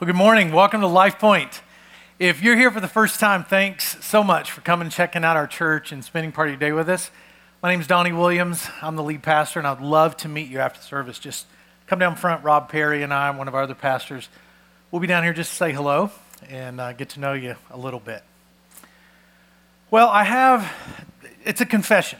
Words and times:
Well, 0.00 0.06
good 0.06 0.16
morning. 0.16 0.50
Welcome 0.50 0.80
to 0.80 0.88
Life 0.88 1.20
Point. 1.20 1.62
If 2.18 2.42
you're 2.42 2.56
here 2.56 2.72
for 2.72 2.80
the 2.80 2.88
first 2.88 3.20
time, 3.20 3.44
thanks 3.44 4.04
so 4.04 4.24
much 4.24 4.50
for 4.50 4.60
coming 4.60 4.90
checking 4.90 5.22
out 5.22 5.36
our 5.36 5.46
church 5.46 5.92
and 5.92 6.04
spending 6.04 6.32
part 6.32 6.48
of 6.48 6.54
your 6.54 6.58
day 6.58 6.72
with 6.72 6.88
us. 6.88 7.12
My 7.62 7.70
name 7.70 7.80
is 7.80 7.86
Donnie 7.86 8.10
Williams. 8.10 8.66
I'm 8.82 8.96
the 8.96 9.04
lead 9.04 9.22
pastor, 9.22 9.60
and 9.60 9.68
I'd 9.68 9.80
love 9.80 10.16
to 10.16 10.28
meet 10.28 10.48
you 10.48 10.58
after 10.58 10.82
service. 10.82 11.20
Just 11.20 11.46
come 11.86 12.00
down 12.00 12.16
front. 12.16 12.42
Rob 12.42 12.68
Perry 12.68 13.04
and 13.04 13.14
I, 13.14 13.30
one 13.30 13.46
of 13.46 13.54
our 13.54 13.62
other 13.62 13.76
pastors, 13.76 14.28
we'll 14.90 14.98
be 14.98 15.06
down 15.06 15.22
here 15.22 15.32
just 15.32 15.50
to 15.50 15.56
say 15.56 15.72
hello 15.72 16.10
and 16.48 16.80
uh, 16.80 16.92
get 16.92 17.10
to 17.10 17.20
know 17.20 17.34
you 17.34 17.54
a 17.70 17.78
little 17.78 18.00
bit. 18.00 18.24
Well, 19.92 20.08
I 20.08 20.24
have, 20.24 20.72
it's 21.44 21.60
a 21.60 21.66
confession. 21.66 22.18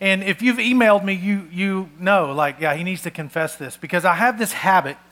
And 0.00 0.22
if 0.22 0.40
you've 0.40 0.58
emailed 0.58 1.04
me, 1.04 1.14
you, 1.14 1.48
you 1.50 1.90
know, 1.98 2.32
like, 2.32 2.60
yeah, 2.60 2.76
he 2.76 2.84
needs 2.84 3.02
to 3.02 3.10
confess 3.10 3.56
this 3.56 3.76
because 3.76 4.04
I 4.04 4.14
have 4.14 4.38
this 4.38 4.52
habit– 4.52 4.96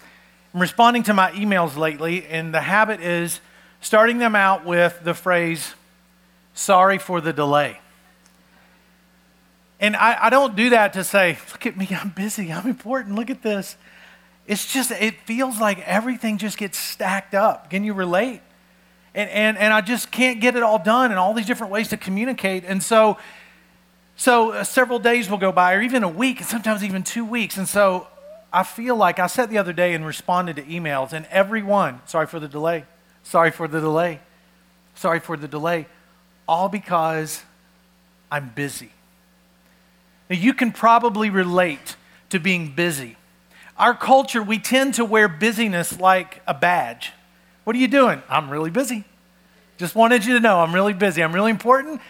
I'm 0.53 0.61
responding 0.61 1.05
to 1.05 1.15
my 1.15 1.31
emails 1.33 1.77
lately, 1.77 2.27
and 2.27 2.53
the 2.53 2.61
habit 2.61 3.01
is 3.01 3.41
starting 3.81 4.19
them 4.19 4.35
out 4.35 4.65
with 4.65 4.99
the 5.05 5.15
phrase, 5.15 5.75
sorry 6.55 6.99
for 6.99 7.21
the 7.21 7.33
delay. 7.33 7.79
And 9.79 9.95
I, 9.97 10.27
I, 10.27 10.31
don't 10.31 10.57
do 10.57 10.71
that 10.71 10.93
to 10.95 11.05
say, 11.05 11.39
look 11.53 11.67
at 11.67 11.77
me, 11.77 11.89
I'm 11.91 12.11
busy, 12.11 12.53
I'm 12.53 12.67
important, 12.67 13.15
look 13.15 13.31
at 13.31 13.43
this. 13.43 13.77
It's 14.47 14.71
just, 14.71 14.91
it 14.91 15.21
feels 15.21 15.61
like 15.61 15.79
everything 15.87 16.37
just 16.37 16.59
gets 16.59 16.77
stacked 16.77 17.35
up. 17.35 17.71
Can 17.71 17.85
you 17.85 17.95
relate? 17.95 18.43
And, 19.15 19.31
and, 19.31 19.57
and 19.57 19.73
I 19.73 19.81
just 19.81 20.11
can't 20.11 20.41
get 20.41 20.57
it 20.57 20.63
all 20.63 20.83
done 20.83 21.13
and 21.13 21.19
all 21.19 21.33
these 21.33 21.47
different 21.47 21.73
ways 21.73 21.89
to 21.89 21.97
communicate. 21.97 22.65
And 22.67 22.83
so, 22.83 23.17
so 24.17 24.51
uh, 24.51 24.65
several 24.65 24.99
days 24.99 25.31
will 25.31 25.39
go 25.39 25.53
by, 25.53 25.75
or 25.75 25.81
even 25.81 26.03
a 26.03 26.09
week, 26.09 26.41
and 26.41 26.49
sometimes 26.49 26.83
even 26.83 27.05
two 27.05 27.25
weeks. 27.25 27.57
And 27.57 27.69
so 27.69 28.09
I 28.53 28.65
feel 28.65 28.97
like 28.97 29.19
I 29.19 29.27
said 29.27 29.51
the 29.51 29.59
other 29.59 29.73
day 29.73 29.95
and 29.95 30.05
responded 30.05 30.57
to 30.57 30.63
emails, 30.63 31.13
and 31.13 31.27
everyone, 31.27 32.01
sorry 32.07 32.27
for 32.27 32.41
the 32.41 32.49
delay, 32.49 32.85
sorry 33.23 33.51
for 33.51 33.69
the 33.69 33.81
delay, 33.81 34.21
sorry 34.95 35.21
for 35.21 35.37
the 35.37 35.47
delay, 35.47 35.87
all 36.49 36.69
because 36.69 37.45
I'm 38.31 38.51
busy. 38.55 38.91
Now, 40.29 40.37
you 40.37 40.53
can 40.53 40.73
probably 40.73 41.31
relate 41.31 41.97
to 42.31 42.41
being 42.41 42.73
busy. 42.75 43.17
Our 43.77 43.95
culture, 43.95 44.43
we 44.43 44.59
tend 44.59 44.95
to 44.95 45.05
wear 45.05 45.29
busyness 45.29 45.99
like 46.01 46.43
a 46.47 46.55
badge. 46.55 47.13
What 47.65 47.77
are 47.77 47.79
you 47.79 47.89
doing? 47.89 48.23
I'm 48.29 48.51
really 48.51 48.71
busy. 48.71 49.05
Just 49.79 49.95
wanted 49.95 50.25
you 50.25 50.35
to 50.35 50.41
know 50.41 50.61
I'm 50.61 50.75
really 50.75 50.93
busy. 50.93 51.23
I'm 51.23 51.33
really 51.33 51.51
important, 51.51 52.01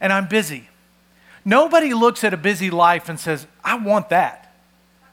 and 0.00 0.12
I'm 0.12 0.28
busy. 0.28 0.68
Nobody 1.44 1.94
looks 1.94 2.24
at 2.24 2.34
a 2.34 2.38
busy 2.38 2.70
life 2.70 3.08
and 3.08 3.20
says, 3.20 3.46
I 3.62 3.76
want 3.76 4.08
that. 4.08 4.39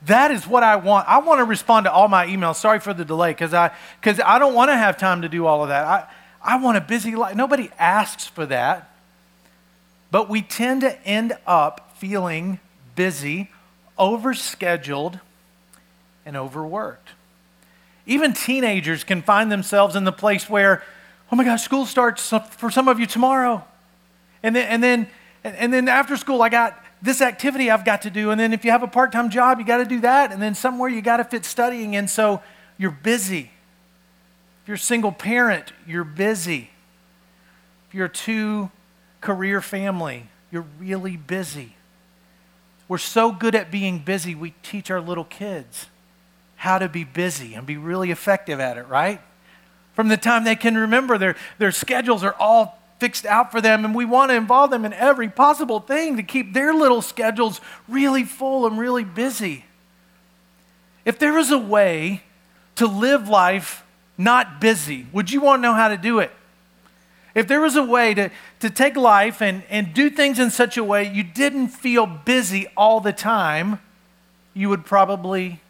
That 0.06 0.32
is 0.32 0.48
what 0.48 0.64
I 0.64 0.76
want. 0.76 1.08
I 1.08 1.20
want 1.20 1.40
to 1.40 1.46
respond 1.46 1.86
to 1.86 1.92
all 1.92 2.08
my 2.08 2.28
emails. 2.28 2.56
Sorry 2.56 2.80
for 2.80 2.94
the 2.94 3.04
delay 3.04 3.32
because 3.32 3.54
I, 3.54 3.72
cause 4.02 4.20
I 4.24 4.40
don't 4.40 4.54
want 4.54 4.70
to 4.70 4.78
have 4.78 4.98
time 4.98 5.24
to 5.24 5.30
do 5.30 5.46
all 5.46 5.64
of 5.64 5.70
that. 5.70 5.86
I, 5.86 6.08
I 6.42 6.58
want 6.58 6.78
a 6.78 6.82
busy 6.82 7.16
life. 7.16 7.36
Nobody 7.36 7.70
asks 7.80 8.28
for 8.28 8.46
that. 8.46 8.94
But 10.12 10.30
we 10.30 10.42
tend 10.42 10.82
to 10.82 11.02
end 11.06 11.34
up 11.46 11.94
feeling 11.98 12.60
busy, 12.96 13.50
overscheduled, 13.98 15.20
and 16.26 16.38
overworked. 16.38 17.10
Even 18.06 18.34
teenagers 18.34 19.04
can 19.04 19.22
find 19.22 19.52
themselves 19.52 19.96
in 19.96 20.06
the 20.06 20.12
place 20.12 20.50
where, 20.50 20.84
oh 21.32 21.36
my 21.36 21.44
gosh, 21.44 21.64
school 21.64 21.86
starts 21.86 22.34
for 22.52 22.72
some 22.72 22.88
of 22.88 23.00
you 23.00 23.06
tomorrow. 23.06 23.66
And 24.44 24.56
then, 24.56 24.68
and 24.68 24.84
then, 24.84 25.08
and 25.44 25.74
then 25.74 25.90
after 25.90 26.16
school, 26.16 26.42
I 26.42 26.50
got 26.50 26.82
this 27.02 27.22
activity 27.22 27.70
I've 27.70 27.86
got 27.86 28.02
to 28.04 28.10
do. 28.10 28.32
And 28.32 28.40
then 28.40 28.54
if 28.54 28.66
you 28.66 28.72
have 28.72 28.84
a 28.84 28.88
part 28.88 29.12
time 29.12 29.30
job, 29.30 29.60
you 29.60 29.66
got 29.66 29.78
to 29.78 29.86
do 29.86 30.02
that. 30.02 30.32
And 30.32 30.42
then 30.42 30.56
somewhere 30.56 30.90
you 30.90 31.02
got 31.02 31.18
to 31.18 31.24
fit 31.24 31.46
studying 31.46 31.94
in. 31.94 32.08
So 32.08 32.42
you're 32.78 32.92
busy. 32.92 33.52
If 34.64 34.68
you're 34.68 34.76
a 34.76 34.80
single 34.80 35.12
parent, 35.12 35.72
you're 35.86 36.04
busy. 36.04 36.72
If 37.88 37.96
you're 37.96 38.08
a 38.08 38.10
two 38.10 38.72
career 39.22 39.62
family, 39.62 40.30
you're 40.52 40.66
really 40.80 41.18
busy. 41.18 41.76
We're 42.88 42.98
so 42.98 43.32
good 43.32 43.56
at 43.56 43.70
being 43.70 44.00
busy, 44.00 44.34
we 44.34 44.52
teach 44.64 44.90
our 44.90 45.02
little 45.02 45.26
kids 45.26 45.88
how 46.56 46.80
to 46.80 46.90
be 46.90 47.04
busy 47.04 47.54
and 47.54 47.68
be 47.68 47.78
really 47.78 48.12
effective 48.12 48.60
at 48.60 48.78
it, 48.78 48.88
right? 48.88 49.22
From 49.94 50.08
the 50.08 50.18
time 50.18 50.44
they 50.44 50.56
can 50.56 50.76
remember, 50.78 51.18
their, 51.18 51.36
their 51.60 51.72
schedules 51.72 52.24
are 52.24 52.36
all 52.40 52.77
fixed 53.00 53.26
out 53.26 53.52
for 53.52 53.62
them, 53.62 53.86
and 53.86 53.94
we 53.94 54.06
want 54.06 54.32
to 54.32 54.36
involve 54.36 54.72
them 54.72 54.86
in 54.86 54.94
every 54.94 55.30
possible 55.30 55.80
thing 55.80 56.18
to 56.18 56.24
keep 56.24 56.54
their 56.54 56.74
little 56.74 57.02
schedules 57.02 57.62
really 57.88 58.24
full 58.24 58.66
and 58.66 58.80
really 58.80 59.04
busy. 59.04 59.66
If 61.06 61.20
there 61.20 61.34
was 61.34 61.52
a 61.52 61.58
way 61.58 62.24
to 62.76 62.88
live 62.88 63.30
life 63.30 63.84
not 64.18 64.60
busy, 64.60 65.06
would 65.14 65.32
you 65.32 65.42
want 65.42 65.60
to 65.60 65.62
know 65.62 65.74
how 65.74 65.88
to 65.88 65.98
do 65.98 66.20
it? 66.20 66.32
If 67.36 67.48
there 67.48 67.62
was 67.62 67.76
a 67.76 67.84
way 67.84 68.16
to, 68.16 68.32
to 68.62 68.70
take 68.72 68.96
life 68.96 69.42
and, 69.42 69.62
and 69.70 69.94
do 69.94 70.10
things 70.10 70.40
in 70.40 70.50
such 70.50 70.76
a 70.76 70.84
way 70.84 71.08
you 71.08 71.24
didn't 71.24 71.68
feel 71.68 72.08
busy 72.08 72.66
all 72.76 73.00
the 73.00 73.14
time, 73.14 73.80
you 74.56 74.70
would 74.70 74.86
probably 74.86 75.62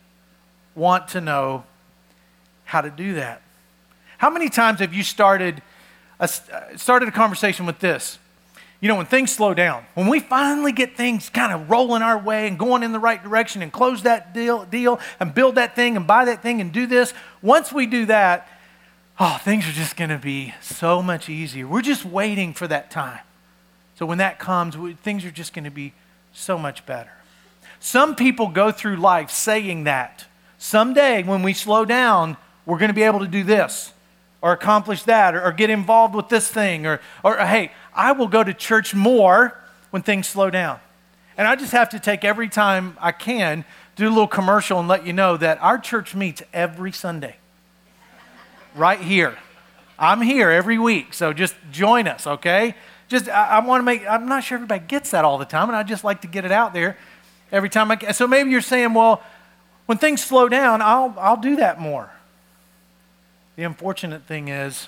want 0.76 1.10
to 1.10 1.20
know 1.20 1.66
how 2.64 2.80
to 2.80 2.90
do 2.90 3.16
that. 3.16 3.42
How 4.18 4.30
many 4.30 4.48
times 4.48 4.80
have 4.80 4.94
you 4.94 5.04
started 5.04 5.62
I 6.20 6.26
uh, 6.26 6.78
started 6.78 7.10
a 7.10 7.12
conversation 7.12 7.66
with 7.66 7.80
this. 7.80 8.18
You 8.80 8.88
know, 8.88 8.96
when 8.96 9.08
things 9.08 9.32
slow 9.32 9.54
down, 9.56 9.86
when 9.96 10.08
we 10.08 10.20
finally 10.20 10.72
get 10.72 10.96
things 10.96 11.30
kind 11.30 11.52
of 11.52 11.70
rolling 11.70 12.04
our 12.04 12.18
way 12.18 12.48
and 12.48 12.60
going 12.60 12.84
in 12.84 12.92
the 12.92 13.00
right 13.00 13.22
direction 13.22 13.64
and 13.64 13.72
close 13.72 14.04
that 14.04 14.34
deal, 14.34 14.66
deal 14.66 15.00
and 15.20 15.34
build 15.34 15.56
that 15.56 15.76
thing 15.76 15.98
and 15.98 16.06
buy 16.06 16.26
that 16.26 16.44
thing 16.44 16.62
and 16.62 16.72
do 16.72 16.86
this, 16.86 17.14
once 17.42 17.72
we 17.72 17.88
do 17.88 18.06
that, 18.06 18.48
oh, 19.20 19.40
things 19.44 19.68
are 19.68 19.72
just 19.72 19.98
going 19.98 20.12
to 20.12 20.20
be 20.20 20.54
so 20.62 21.02
much 21.02 21.28
easier. 21.28 21.68
We're 21.68 21.82
just 21.82 22.06
waiting 22.06 22.54
for 22.54 22.68
that 22.68 22.92
time. 22.92 23.22
So 23.96 24.06
when 24.06 24.20
that 24.20 24.38
comes, 24.38 24.78
we, 24.78 24.94
things 24.94 25.26
are 25.26 25.32
just 25.32 25.54
going 25.54 25.66
to 25.66 25.72
be 25.72 25.94
so 26.32 26.60
much 26.60 26.86
better. 26.86 27.12
Some 27.80 28.16
people 28.16 28.48
go 28.50 28.72
through 28.72 28.98
life 28.98 29.32
saying 29.32 29.86
that. 29.86 30.26
Someday, 30.60 31.24
when 31.24 31.42
we 31.42 31.54
slow 31.54 31.84
down, 31.84 32.38
we're 32.66 32.78
going 32.78 32.90
to 32.90 32.96
be 32.96 33.04
able 33.04 33.20
to 33.20 33.28
do 33.28 33.44
this 33.44 33.92
or 34.42 34.52
accomplish 34.52 35.04
that 35.04 35.36
or, 35.36 35.44
or 35.44 35.52
get 35.52 35.70
involved 35.70 36.16
with 36.16 36.30
this 36.30 36.48
thing 36.48 36.86
or, 36.86 37.00
or, 37.24 37.38
hey, 37.38 37.72
I 37.94 38.12
will 38.12 38.28
go 38.28 38.44
to 38.44 38.54
church 38.54 38.94
more 38.94 39.58
when 39.90 40.02
things 40.02 40.28
slow 40.28 40.50
down. 40.50 40.80
And 41.38 41.48
I 41.48 41.56
just 41.56 41.72
have 41.72 41.90
to 41.90 42.00
take 42.00 42.24
every 42.24 42.50
time 42.50 42.98
I 43.00 43.12
can, 43.12 43.66
do 43.96 44.08
a 44.08 44.10
little 44.10 44.28
commercial 44.28 44.80
and 44.80 44.88
let 44.88 45.06
you 45.06 45.14
know 45.14 45.38
that 45.38 45.62
our 45.62 45.78
church 45.78 46.16
meets 46.16 46.42
every 46.54 46.92
Sunday. 46.92 47.38
right 48.76 49.00
here. 49.00 49.38
I'm 50.00 50.22
here 50.22 50.52
every 50.52 50.78
week, 50.78 51.14
so 51.14 51.34
just 51.34 51.56
join 51.72 52.08
us, 52.08 52.28
okay? 52.28 52.76
Just, 53.08 53.28
I, 53.28 53.48
I 53.48 53.66
want 53.66 53.82
to 53.82 53.84
make, 53.84 54.08
I'm 54.08 54.28
not 54.28 54.44
sure 54.44 54.58
everybody 54.58 54.86
gets 54.86 55.12
that 55.12 55.26
all 55.26 55.38
the 55.40 55.46
time, 55.46 55.70
and 55.70 55.76
I 55.76 55.82
just 55.84 56.04
like 56.04 56.22
to 56.22 56.28
get 56.28 56.46
it 56.46 56.52
out 56.52 56.74
there 56.74 56.98
every 57.52 57.70
time 57.70 57.90
I 57.90 57.96
can. 57.96 58.14
So 58.14 58.28
maybe 58.28 58.52
you're 58.52 58.62
saying, 58.62 58.94
well, 58.94 59.24
when 59.88 59.98
things 59.98 60.24
slow 60.24 60.50
down, 60.50 60.82
I'll, 60.82 61.16
I'll 61.18 61.42
do 61.42 61.56
that 61.56 61.80
more. 61.80 62.12
The 63.58 63.64
unfortunate 63.64 64.24
thing 64.24 64.48
is, 64.48 64.88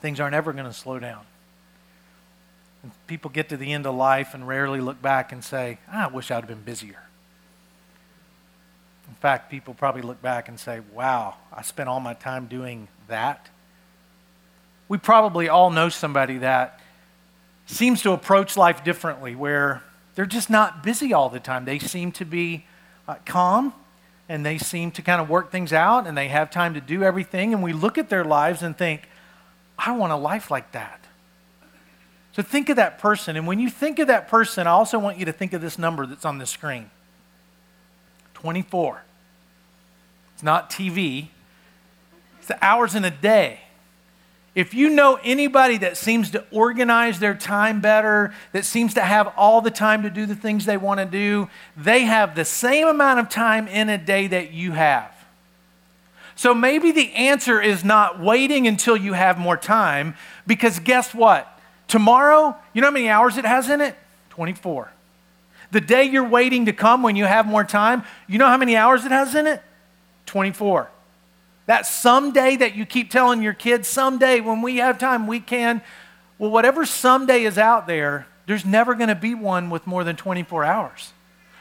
things 0.00 0.20
aren't 0.20 0.34
ever 0.34 0.52
going 0.52 0.64
to 0.64 0.72
slow 0.72 0.98
down. 0.98 1.26
And 2.84 2.92
people 3.08 3.30
get 3.30 3.48
to 3.48 3.56
the 3.56 3.72
end 3.72 3.84
of 3.84 3.96
life 3.96 4.32
and 4.32 4.46
rarely 4.46 4.80
look 4.80 5.02
back 5.02 5.32
and 5.32 5.42
say, 5.42 5.78
I 5.90 6.06
wish 6.06 6.30
I'd 6.30 6.36
have 6.36 6.46
been 6.46 6.62
busier. 6.62 7.02
In 9.08 9.14
fact, 9.16 9.50
people 9.50 9.74
probably 9.74 10.02
look 10.02 10.22
back 10.22 10.48
and 10.48 10.60
say, 10.60 10.80
wow, 10.94 11.34
I 11.52 11.62
spent 11.62 11.88
all 11.88 11.98
my 11.98 12.14
time 12.14 12.46
doing 12.46 12.86
that. 13.08 13.48
We 14.88 14.98
probably 14.98 15.48
all 15.48 15.70
know 15.70 15.88
somebody 15.88 16.38
that 16.38 16.78
seems 17.66 18.02
to 18.02 18.12
approach 18.12 18.56
life 18.56 18.84
differently, 18.84 19.34
where 19.34 19.82
they're 20.14 20.26
just 20.26 20.48
not 20.48 20.84
busy 20.84 21.12
all 21.12 21.28
the 21.28 21.40
time. 21.40 21.64
They 21.64 21.80
seem 21.80 22.12
to 22.12 22.24
be 22.24 22.66
uh, 23.08 23.16
calm 23.24 23.74
and 24.28 24.44
they 24.44 24.58
seem 24.58 24.90
to 24.92 25.02
kind 25.02 25.20
of 25.20 25.28
work 25.28 25.50
things 25.50 25.72
out 25.72 26.06
and 26.06 26.16
they 26.16 26.28
have 26.28 26.50
time 26.50 26.74
to 26.74 26.80
do 26.80 27.02
everything. 27.02 27.54
And 27.54 27.62
we 27.62 27.72
look 27.72 27.96
at 27.96 28.10
their 28.10 28.24
lives 28.24 28.62
and 28.62 28.76
think, 28.76 29.08
I 29.78 29.92
want 29.92 30.12
a 30.12 30.16
life 30.16 30.50
like 30.50 30.72
that. 30.72 31.04
So 32.32 32.42
think 32.42 32.68
of 32.68 32.76
that 32.76 32.98
person. 32.98 33.36
And 33.36 33.46
when 33.46 33.58
you 33.58 33.70
think 33.70 33.98
of 33.98 34.06
that 34.08 34.28
person, 34.28 34.66
I 34.66 34.70
also 34.70 34.98
want 34.98 35.18
you 35.18 35.24
to 35.24 35.32
think 35.32 35.52
of 35.52 35.60
this 35.60 35.78
number 35.78 36.06
that's 36.06 36.24
on 36.24 36.38
the 36.38 36.46
screen 36.46 36.90
24. 38.34 39.02
It's 40.34 40.42
not 40.42 40.70
TV, 40.70 41.28
it's 42.38 42.46
the 42.46 42.64
hours 42.64 42.94
in 42.94 43.04
a 43.04 43.10
day. 43.10 43.60
If 44.58 44.74
you 44.74 44.90
know 44.90 45.20
anybody 45.22 45.78
that 45.78 45.96
seems 45.96 46.32
to 46.32 46.44
organize 46.50 47.20
their 47.20 47.36
time 47.36 47.80
better, 47.80 48.34
that 48.50 48.64
seems 48.64 48.92
to 48.94 49.02
have 49.02 49.32
all 49.36 49.60
the 49.60 49.70
time 49.70 50.02
to 50.02 50.10
do 50.10 50.26
the 50.26 50.34
things 50.34 50.64
they 50.64 50.76
want 50.76 50.98
to 50.98 51.06
do, 51.06 51.48
they 51.76 52.00
have 52.00 52.34
the 52.34 52.44
same 52.44 52.88
amount 52.88 53.20
of 53.20 53.28
time 53.28 53.68
in 53.68 53.88
a 53.88 53.96
day 53.96 54.26
that 54.26 54.50
you 54.50 54.72
have. 54.72 55.14
So 56.34 56.54
maybe 56.54 56.90
the 56.90 57.12
answer 57.14 57.62
is 57.62 57.84
not 57.84 58.18
waiting 58.18 58.66
until 58.66 58.96
you 58.96 59.12
have 59.12 59.38
more 59.38 59.56
time, 59.56 60.16
because 60.44 60.80
guess 60.80 61.14
what? 61.14 61.46
Tomorrow, 61.86 62.56
you 62.72 62.80
know 62.80 62.88
how 62.88 62.92
many 62.92 63.08
hours 63.08 63.36
it 63.36 63.44
has 63.44 63.70
in 63.70 63.80
it? 63.80 63.94
24. 64.30 64.90
The 65.70 65.80
day 65.80 66.02
you're 66.02 66.28
waiting 66.28 66.66
to 66.66 66.72
come 66.72 67.04
when 67.04 67.14
you 67.14 67.26
have 67.26 67.46
more 67.46 67.62
time, 67.62 68.02
you 68.26 68.38
know 68.38 68.48
how 68.48 68.56
many 68.56 68.74
hours 68.74 69.04
it 69.04 69.12
has 69.12 69.36
in 69.36 69.46
it? 69.46 69.62
24. 70.26 70.90
That 71.68 71.84
someday 71.84 72.56
that 72.56 72.74
you 72.74 72.86
keep 72.86 73.10
telling 73.10 73.42
your 73.42 73.52
kids, 73.52 73.86
someday 73.88 74.40
when 74.40 74.62
we 74.62 74.78
have 74.78 74.98
time, 74.98 75.26
we 75.26 75.38
can. 75.38 75.82
Well, 76.38 76.50
whatever 76.50 76.86
someday 76.86 77.42
is 77.44 77.58
out 77.58 77.86
there, 77.86 78.26
there's 78.46 78.64
never 78.64 78.94
going 78.94 79.10
to 79.10 79.14
be 79.14 79.34
one 79.34 79.68
with 79.68 79.86
more 79.86 80.02
than 80.02 80.16
24 80.16 80.64
hours. 80.64 81.12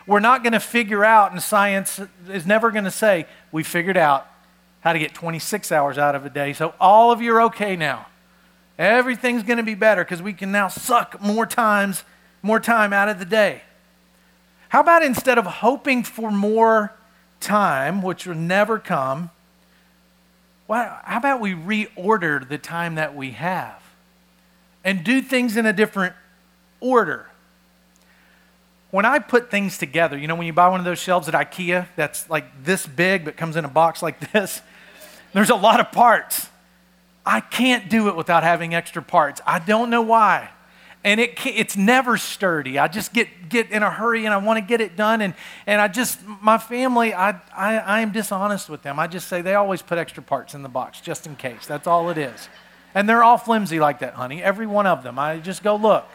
We're 0.05 0.21
not 0.21 0.43
going 0.43 0.53
to 0.53 0.61
figure 0.61 1.03
out, 1.03 1.33
and 1.33 1.43
science 1.43 1.99
is 2.29 2.45
never 2.45 2.71
going 2.71 2.85
to 2.85 2.91
say, 2.91 3.25
we 3.51 3.63
figured 3.63 3.97
out 3.97 4.25
how 4.79 4.93
to 4.93 4.99
get 4.99 5.13
26 5.13 5.73
hours 5.73 5.97
out 5.97 6.15
of 6.15 6.25
a 6.25 6.29
day. 6.29 6.53
So 6.53 6.73
all 6.79 7.11
of 7.11 7.21
you 7.21 7.35
are 7.35 7.41
okay 7.41 7.75
now. 7.75 8.05
Everything's 8.79 9.43
going 9.43 9.57
to 9.57 9.63
be 9.63 9.75
better 9.75 10.05
because 10.05 10.21
we 10.21 10.31
can 10.31 10.53
now 10.53 10.69
suck 10.69 11.21
more 11.21 11.45
times, 11.45 12.05
more 12.41 12.61
time 12.61 12.93
out 12.93 13.09
of 13.09 13.19
the 13.19 13.25
day. 13.25 13.63
How 14.69 14.79
about 14.79 15.03
instead 15.03 15.37
of 15.37 15.45
hoping 15.45 16.03
for 16.03 16.31
more 16.31 16.93
time, 17.41 18.01
which 18.01 18.25
will 18.25 18.35
never 18.35 18.79
come, 18.79 19.31
well, 20.67 20.99
how 21.03 21.17
about 21.17 21.39
we 21.39 21.53
reorder 21.53 22.47
the 22.47 22.57
time 22.57 22.95
that 22.95 23.15
we 23.15 23.31
have 23.31 23.81
and 24.83 25.03
do 25.03 25.21
things 25.21 25.55
in 25.55 25.65
a 25.65 25.73
different 25.73 26.13
order? 26.79 27.27
When 28.91 29.05
I 29.05 29.19
put 29.19 29.49
things 29.49 29.77
together, 29.77 30.17
you 30.17 30.27
know, 30.27 30.35
when 30.35 30.47
you 30.47 30.53
buy 30.53 30.67
one 30.67 30.79
of 30.79 30.85
those 30.85 30.99
shelves 30.99 31.27
at 31.27 31.33
IKEA 31.33 31.87
that's 31.95 32.29
like 32.29 32.63
this 32.63 32.85
big 32.85 33.25
but 33.25 33.37
comes 33.37 33.55
in 33.55 33.65
a 33.65 33.69
box 33.69 34.01
like 34.01 34.31
this, 34.31 34.61
there's 35.33 35.49
a 35.49 35.55
lot 35.55 35.79
of 35.79 35.91
parts. 35.91 36.49
I 37.25 37.41
can't 37.41 37.89
do 37.89 38.07
it 38.07 38.15
without 38.15 38.43
having 38.43 38.73
extra 38.73 39.01
parts. 39.01 39.41
I 39.45 39.59
don't 39.59 39.89
know 39.89 40.01
why. 40.01 40.49
And 41.07 41.21
it 41.21 41.39
it's 41.45 41.77
never 41.77 42.17
sturdy. 42.17 42.77
I 42.77 42.89
just 42.89 43.13
get, 43.13 43.47
get 43.47 43.71
in 43.71 43.81
a 43.81 43.89
hurry 43.89 44.25
and 44.25 44.33
I 44.33 44.37
want 44.39 44.57
to 44.57 44.61
get 44.61 44.81
it 44.81 44.97
done. 44.97 45.21
And, 45.21 45.35
and 45.65 45.79
I 45.79 45.87
just, 45.87 46.19
my 46.41 46.57
family, 46.57 47.13
I, 47.13 47.29
I, 47.55 47.77
I 47.77 48.01
am 48.01 48.11
dishonest 48.11 48.69
with 48.69 48.81
them. 48.81 48.99
I 48.99 49.07
just 49.07 49.29
say 49.29 49.41
they 49.41 49.55
always 49.55 49.81
put 49.81 49.97
extra 49.97 50.21
parts 50.21 50.53
in 50.53 50.63
the 50.63 50.69
box 50.69 50.99
just 50.99 51.25
in 51.25 51.37
case. 51.37 51.65
That's 51.65 51.87
all 51.87 52.09
it 52.09 52.17
is. 52.17 52.49
And 52.93 53.07
they're 53.07 53.23
all 53.23 53.37
flimsy 53.37 53.79
like 53.79 53.99
that, 53.99 54.15
honey. 54.15 54.43
Every 54.43 54.67
one 54.67 54.85
of 54.85 55.01
them. 55.01 55.17
I 55.17 55.39
just 55.39 55.63
go 55.63 55.77
look 55.77 56.05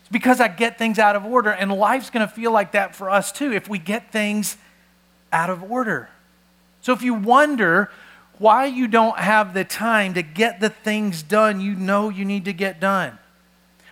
It's 0.00 0.10
because 0.10 0.40
I 0.40 0.48
get 0.48 0.78
things 0.78 0.98
out 0.98 1.14
of 1.14 1.26
order. 1.26 1.50
And 1.50 1.70
life's 1.70 2.08
going 2.08 2.26
to 2.26 2.34
feel 2.34 2.50
like 2.50 2.72
that 2.72 2.96
for 2.96 3.10
us 3.10 3.30
too 3.30 3.52
if 3.52 3.68
we 3.68 3.78
get 3.78 4.10
things 4.10 4.56
out 5.30 5.50
of 5.50 5.70
order. 5.70 6.08
So 6.80 6.94
if 6.94 7.02
you 7.02 7.12
wonder 7.12 7.90
why 8.38 8.66
you 8.66 8.88
don't 8.88 9.18
have 9.18 9.54
the 9.54 9.64
time 9.64 10.14
to 10.14 10.22
get 10.22 10.60
the 10.60 10.70
things 10.70 11.22
done 11.22 11.60
you 11.60 11.74
know 11.74 12.08
you 12.08 12.24
need 12.24 12.44
to 12.46 12.52
get 12.52 12.80
done, 12.80 13.18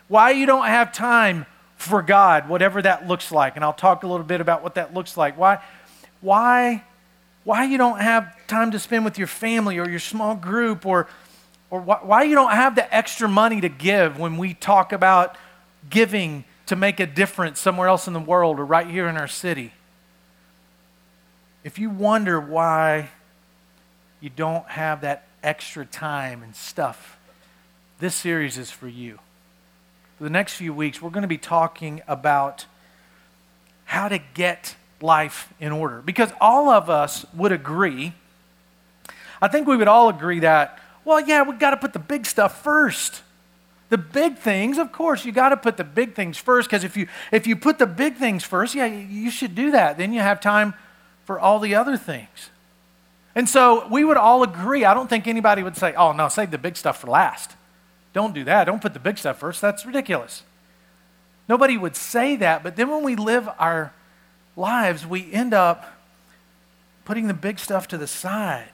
why 0.08 0.30
you 0.30 0.46
don't 0.46 0.66
have 0.66 0.92
time 0.92 1.46
for 1.76 2.02
God, 2.02 2.48
whatever 2.48 2.82
that 2.82 3.08
looks 3.08 3.32
like, 3.32 3.56
and 3.56 3.64
I'll 3.64 3.72
talk 3.72 4.02
a 4.02 4.06
little 4.06 4.26
bit 4.26 4.40
about 4.40 4.62
what 4.62 4.74
that 4.74 4.92
looks 4.92 5.16
like. 5.16 5.38
Why, 5.38 5.62
why, 6.20 6.84
why 7.44 7.64
you 7.64 7.78
don't 7.78 8.00
have 8.00 8.46
time 8.46 8.70
to 8.72 8.78
spend 8.78 9.04
with 9.04 9.16
your 9.16 9.26
family 9.26 9.78
or 9.78 9.88
your 9.88 9.98
small 9.98 10.34
group, 10.34 10.84
or, 10.84 11.08
or 11.70 11.80
why, 11.80 12.00
why 12.02 12.22
you 12.24 12.34
don't 12.34 12.52
have 12.52 12.74
the 12.74 12.94
extra 12.94 13.28
money 13.28 13.60
to 13.60 13.68
give 13.68 14.18
when 14.18 14.36
we 14.36 14.52
talk 14.52 14.92
about 14.92 15.36
giving 15.88 16.44
to 16.66 16.76
make 16.76 17.00
a 17.00 17.06
difference 17.06 17.58
somewhere 17.58 17.88
else 17.88 18.06
in 18.06 18.12
the 18.12 18.20
world 18.20 18.60
or 18.60 18.64
right 18.64 18.86
here 18.86 19.08
in 19.08 19.16
our 19.16 19.28
city. 19.28 19.72
If 21.64 21.78
you 21.78 21.90
wonder 21.90 22.40
why 22.40 23.10
you 24.20 24.30
don't 24.30 24.66
have 24.68 25.00
that 25.02 25.24
extra 25.42 25.84
time 25.84 26.42
and 26.42 26.54
stuff, 26.54 27.18
this 27.98 28.14
series 28.14 28.58
is 28.58 28.70
for 28.70 28.88
you. 28.88 29.18
For 30.18 30.24
the 30.24 30.30
next 30.30 30.54
few 30.54 30.74
weeks, 30.74 31.00
we're 31.00 31.10
going 31.10 31.22
to 31.22 31.28
be 31.28 31.38
talking 31.38 32.02
about 32.06 32.66
how 33.86 34.08
to 34.08 34.18
get 34.34 34.76
life 35.00 35.52
in 35.58 35.72
order. 35.72 36.02
Because 36.02 36.30
all 36.40 36.68
of 36.68 36.90
us 36.90 37.24
would 37.34 37.52
agree, 37.52 38.12
I 39.40 39.48
think 39.48 39.66
we 39.66 39.76
would 39.76 39.88
all 39.88 40.08
agree 40.08 40.40
that, 40.40 40.78
well, 41.04 41.20
yeah, 41.20 41.42
we've 41.42 41.58
got 41.58 41.70
to 41.70 41.76
put 41.76 41.92
the 41.92 41.98
big 41.98 42.26
stuff 42.26 42.62
first. 42.62 43.22
The 43.88 43.98
big 43.98 44.38
things, 44.38 44.78
of 44.78 44.92
course, 44.92 45.24
you 45.24 45.32
got 45.32 45.48
to 45.48 45.56
put 45.56 45.76
the 45.76 45.84
big 45.84 46.14
things 46.14 46.38
first 46.38 46.68
because 46.68 46.84
if 46.84 46.96
you 46.96 47.08
if 47.32 47.48
you 47.48 47.56
put 47.56 47.78
the 47.78 47.86
big 47.86 48.16
things 48.16 48.44
first, 48.44 48.74
yeah, 48.76 48.86
you 48.86 49.30
should 49.32 49.56
do 49.56 49.72
that. 49.72 49.98
Then 49.98 50.12
you 50.12 50.20
have 50.20 50.40
time 50.40 50.74
for 51.24 51.40
all 51.40 51.58
the 51.58 51.74
other 51.74 51.96
things. 51.96 52.50
And 53.34 53.48
so 53.48 53.86
we 53.88 54.04
would 54.04 54.16
all 54.16 54.42
agree. 54.42 54.84
I 54.84 54.94
don't 54.94 55.08
think 55.08 55.26
anybody 55.26 55.62
would 55.62 55.76
say, 55.76 55.94
"Oh, 55.94 56.12
no, 56.12 56.28
save 56.28 56.50
the 56.50 56.58
big 56.58 56.76
stuff 56.76 57.00
for 57.00 57.06
last." 57.06 57.54
Don't 58.12 58.34
do 58.34 58.44
that. 58.44 58.64
Don't 58.64 58.82
put 58.82 58.92
the 58.92 59.00
big 59.00 59.18
stuff 59.18 59.38
first. 59.38 59.60
That's 59.60 59.86
ridiculous. 59.86 60.42
Nobody 61.48 61.76
would 61.76 61.96
say 61.96 62.36
that, 62.36 62.62
but 62.62 62.76
then 62.76 62.90
when 62.90 63.02
we 63.02 63.16
live 63.16 63.48
our 63.58 63.92
lives, 64.56 65.06
we 65.06 65.32
end 65.32 65.54
up 65.54 65.96
putting 67.04 67.26
the 67.26 67.34
big 67.34 67.58
stuff 67.58 67.88
to 67.88 67.98
the 67.98 68.06
side. 68.06 68.70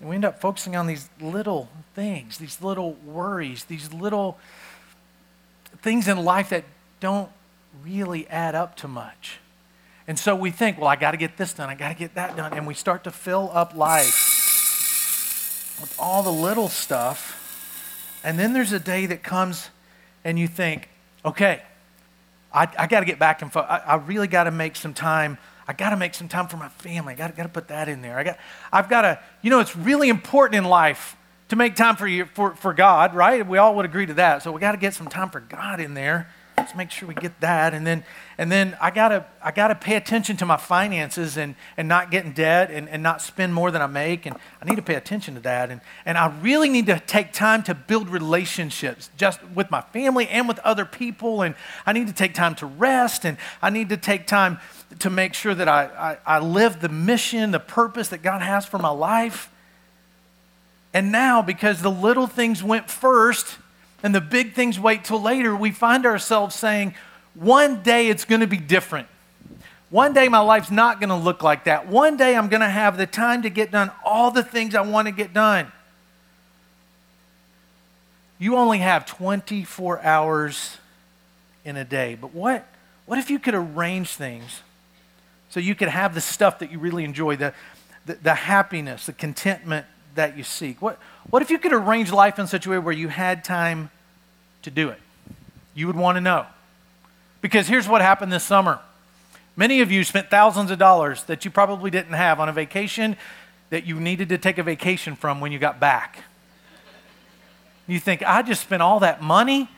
And 0.00 0.08
we 0.08 0.14
end 0.16 0.24
up 0.24 0.40
focusing 0.40 0.76
on 0.76 0.86
these 0.86 1.08
little 1.20 1.68
things, 1.94 2.38
these 2.38 2.60
little 2.60 2.94
worries, 3.04 3.64
these 3.64 3.92
little 3.92 4.38
things 5.82 6.08
in 6.08 6.18
life 6.24 6.50
that 6.50 6.64
don't 7.00 7.30
really 7.82 8.28
add 8.28 8.54
up 8.54 8.76
to 8.76 8.88
much. 8.88 9.38
And 10.06 10.18
so 10.18 10.36
we 10.36 10.50
think, 10.50 10.78
well, 10.78 10.88
I 10.88 10.96
got 10.96 11.12
to 11.12 11.16
get 11.16 11.36
this 11.36 11.52
done, 11.54 11.68
I 11.68 11.74
got 11.74 11.88
to 11.88 11.94
get 11.94 12.14
that 12.14 12.36
done. 12.36 12.52
And 12.52 12.66
we 12.66 12.74
start 12.74 13.04
to 13.04 13.10
fill 13.10 13.50
up 13.52 13.74
life 13.74 14.14
with 15.80 15.94
all 15.98 16.22
the 16.22 16.32
little 16.32 16.68
stuff. 16.68 17.40
And 18.22 18.38
then 18.38 18.52
there's 18.52 18.72
a 18.72 18.80
day 18.80 19.06
that 19.06 19.22
comes 19.22 19.70
and 20.24 20.38
you 20.38 20.48
think, 20.48 20.88
okay, 21.24 21.62
I, 22.52 22.68
I 22.78 22.86
got 22.86 23.00
to 23.00 23.06
get 23.06 23.18
back 23.18 23.42
and 23.42 23.52
fo- 23.52 23.60
I, 23.60 23.78
I 23.78 23.94
really 23.96 24.28
got 24.28 24.44
to 24.44 24.50
make 24.50 24.76
some 24.76 24.94
time 24.94 25.38
I 25.66 25.72
got 25.72 25.90
to 25.90 25.96
make 25.96 26.14
some 26.14 26.28
time 26.28 26.48
for 26.48 26.56
my 26.56 26.68
family. 26.68 27.14
I 27.14 27.16
got 27.16 27.36
to 27.36 27.48
put 27.48 27.68
that 27.68 27.88
in 27.88 28.02
there. 28.02 28.18
I 28.18 28.24
got, 28.24 28.38
I've 28.72 28.88
got 28.88 29.02
to, 29.02 29.18
you 29.42 29.50
know, 29.50 29.60
it's 29.60 29.74
really 29.74 30.08
important 30.08 30.56
in 30.56 30.64
life 30.64 31.16
to 31.48 31.56
make 31.56 31.74
time 31.74 31.96
for, 31.96 32.06
you, 32.06 32.26
for, 32.26 32.54
for 32.54 32.74
God, 32.74 33.14
right? 33.14 33.46
We 33.46 33.58
all 33.58 33.74
would 33.76 33.84
agree 33.84 34.06
to 34.06 34.14
that. 34.14 34.42
So 34.42 34.52
we 34.52 34.60
got 34.60 34.72
to 34.72 34.78
get 34.78 34.94
some 34.94 35.08
time 35.08 35.30
for 35.30 35.40
God 35.40 35.80
in 35.80 35.94
there. 35.94 36.28
Let's 36.64 36.74
make 36.74 36.90
sure 36.90 37.06
we 37.06 37.14
get 37.14 37.42
that. 37.42 37.74
And 37.74 37.86
then, 37.86 38.04
and 38.38 38.50
then 38.50 38.74
I 38.80 38.90
got 38.90 39.08
to 39.08 39.26
I 39.42 39.50
gotta 39.50 39.74
pay 39.74 39.96
attention 39.96 40.38
to 40.38 40.46
my 40.46 40.56
finances 40.56 41.36
and, 41.36 41.56
and 41.76 41.86
not 41.86 42.10
get 42.10 42.24
in 42.24 42.32
debt 42.32 42.70
and, 42.70 42.88
and 42.88 43.02
not 43.02 43.20
spend 43.20 43.52
more 43.52 43.70
than 43.70 43.82
I 43.82 43.86
make. 43.86 44.24
And 44.24 44.34
I 44.62 44.64
need 44.64 44.76
to 44.76 44.82
pay 44.82 44.94
attention 44.94 45.34
to 45.34 45.40
that. 45.40 45.70
And, 45.70 45.82
and 46.06 46.16
I 46.16 46.34
really 46.40 46.70
need 46.70 46.86
to 46.86 46.98
take 47.00 47.34
time 47.34 47.62
to 47.64 47.74
build 47.74 48.08
relationships 48.08 49.10
just 49.18 49.46
with 49.48 49.70
my 49.70 49.82
family 49.82 50.26
and 50.26 50.48
with 50.48 50.58
other 50.60 50.86
people. 50.86 51.42
And 51.42 51.54
I 51.84 51.92
need 51.92 52.06
to 52.06 52.14
take 52.14 52.32
time 52.32 52.54
to 52.54 52.64
rest. 52.66 53.26
And 53.26 53.36
I 53.60 53.68
need 53.68 53.90
to 53.90 53.98
take 53.98 54.26
time 54.26 54.58
to 55.00 55.10
make 55.10 55.34
sure 55.34 55.54
that 55.54 55.68
I, 55.68 56.16
I, 56.26 56.36
I 56.36 56.38
live 56.38 56.80
the 56.80 56.88
mission, 56.88 57.50
the 57.50 57.60
purpose 57.60 58.08
that 58.08 58.22
God 58.22 58.40
has 58.40 58.64
for 58.64 58.78
my 58.78 58.88
life. 58.88 59.50
And 60.94 61.12
now, 61.12 61.42
because 61.42 61.82
the 61.82 61.90
little 61.90 62.26
things 62.26 62.62
went 62.62 62.90
first 62.90 63.58
and 64.04 64.14
the 64.14 64.20
big 64.20 64.52
things 64.52 64.78
wait 64.78 65.02
till 65.02 65.20
later, 65.20 65.56
we 65.56 65.70
find 65.70 66.04
ourselves 66.04 66.54
saying, 66.54 66.94
one 67.32 67.82
day 67.82 68.08
it's 68.08 68.26
going 68.26 68.42
to 68.42 68.46
be 68.46 68.58
different. 68.58 69.08
One 69.88 70.12
day 70.12 70.28
my 70.28 70.40
life's 70.40 70.70
not 70.70 71.00
going 71.00 71.08
to 71.08 71.16
look 71.16 71.42
like 71.42 71.64
that. 71.64 71.88
One 71.88 72.18
day 72.18 72.36
I'm 72.36 72.50
going 72.50 72.60
to 72.60 72.68
have 72.68 72.98
the 72.98 73.06
time 73.06 73.40
to 73.42 73.48
get 73.48 73.70
done 73.70 73.90
all 74.04 74.30
the 74.30 74.42
things 74.42 74.74
I 74.74 74.82
want 74.82 75.08
to 75.08 75.12
get 75.12 75.32
done. 75.32 75.72
You 78.38 78.56
only 78.56 78.78
have 78.78 79.06
24 79.06 80.02
hours 80.02 80.76
in 81.64 81.78
a 81.78 81.84
day. 81.84 82.14
But 82.20 82.34
what, 82.34 82.68
what 83.06 83.18
if 83.18 83.30
you 83.30 83.38
could 83.38 83.54
arrange 83.54 84.10
things 84.10 84.60
so 85.48 85.60
you 85.60 85.74
could 85.74 85.88
have 85.88 86.14
the 86.14 86.20
stuff 86.20 86.58
that 86.58 86.70
you 86.70 86.78
really 86.78 87.04
enjoy, 87.04 87.36
the, 87.36 87.54
the, 88.04 88.14
the, 88.16 88.34
happiness, 88.34 89.06
the 89.06 89.14
contentment 89.14 89.86
that 90.14 90.36
you 90.36 90.44
seek. 90.44 90.82
What, 90.82 90.98
what 91.30 91.40
if 91.40 91.50
you 91.50 91.58
could 91.58 91.72
arrange 91.72 92.12
life 92.12 92.38
in 92.38 92.46
such 92.46 92.66
a 92.66 92.70
way 92.70 92.78
where 92.78 92.92
you 92.92 93.08
had 93.08 93.44
time 93.44 93.90
to 94.64 94.70
do 94.70 94.88
it? 94.88 95.00
You 95.74 95.86
would 95.86 95.96
want 95.96 96.16
to 96.16 96.20
know. 96.20 96.46
Because 97.40 97.68
here's 97.68 97.88
what 97.88 98.00
happened 98.00 98.32
this 98.32 98.44
summer. 98.44 98.80
Many 99.56 99.80
of 99.80 99.92
you 99.92 100.02
spent 100.02 100.30
thousands 100.30 100.70
of 100.70 100.78
dollars 100.78 101.22
that 101.24 101.44
you 101.44 101.50
probably 101.50 101.90
didn't 101.90 102.14
have 102.14 102.40
on 102.40 102.48
a 102.48 102.52
vacation 102.52 103.16
that 103.70 103.86
you 103.86 104.00
needed 104.00 104.28
to 104.30 104.38
take 104.38 104.58
a 104.58 104.62
vacation 104.62 105.14
from 105.14 105.40
when 105.40 105.52
you 105.52 105.58
got 105.58 105.78
back. 105.78 106.24
You 107.86 108.00
think, 108.00 108.22
I 108.22 108.42
just 108.42 108.62
spent 108.62 108.82
all 108.82 109.00
that 109.00 109.22
money 109.22 109.68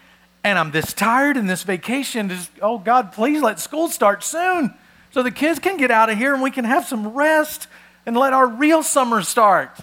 and 0.45 0.59
I'm 0.59 0.71
this 0.71 0.93
tired 0.93 1.37
and 1.37 1.50
this 1.50 1.64
vacation 1.64 2.31
is, 2.31 2.50
oh 2.62 2.78
God, 2.78 3.12
please 3.12 3.43
let 3.43 3.59
school 3.59 3.88
start 3.88 4.23
soon 4.23 4.73
so 5.11 5.23
the 5.23 5.31
kids 5.31 5.59
can 5.59 5.76
get 5.76 5.90
out 5.90 6.09
of 6.09 6.16
here 6.16 6.33
and 6.33 6.43
we 6.43 6.50
can 6.50 6.64
have 6.64 6.87
some 6.87 7.14
rest 7.14 7.66
and 8.07 8.16
let 8.16 8.33
our 8.33 8.47
real 8.47 8.83
summer 8.83 9.23
start. 9.23 9.76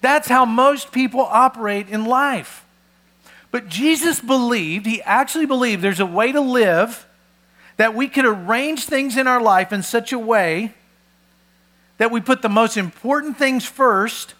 That's 0.00 0.28
how 0.28 0.44
most 0.44 0.92
people 0.92 1.20
operate 1.20 1.88
in 1.88 2.04
life. 2.04 2.64
But 3.50 3.68
Jesus 3.68 4.20
believed, 4.20 4.86
he 4.86 5.02
actually 5.02 5.46
believed 5.46 5.82
there's 5.82 6.00
a 6.00 6.06
way 6.06 6.32
to 6.32 6.40
live 6.40 7.06
that 7.76 7.94
we 7.94 8.08
could 8.08 8.24
arrange 8.24 8.84
things 8.84 9.16
in 9.16 9.26
our 9.26 9.40
life 9.40 9.72
in 9.72 9.82
such 9.82 10.12
a 10.12 10.18
way 10.18 10.74
that 11.98 12.10
we 12.10 12.20
put 12.20 12.42
the 12.42 12.48
most 12.48 12.76
important 12.76 13.36
things 13.36 13.64
first 13.64 14.34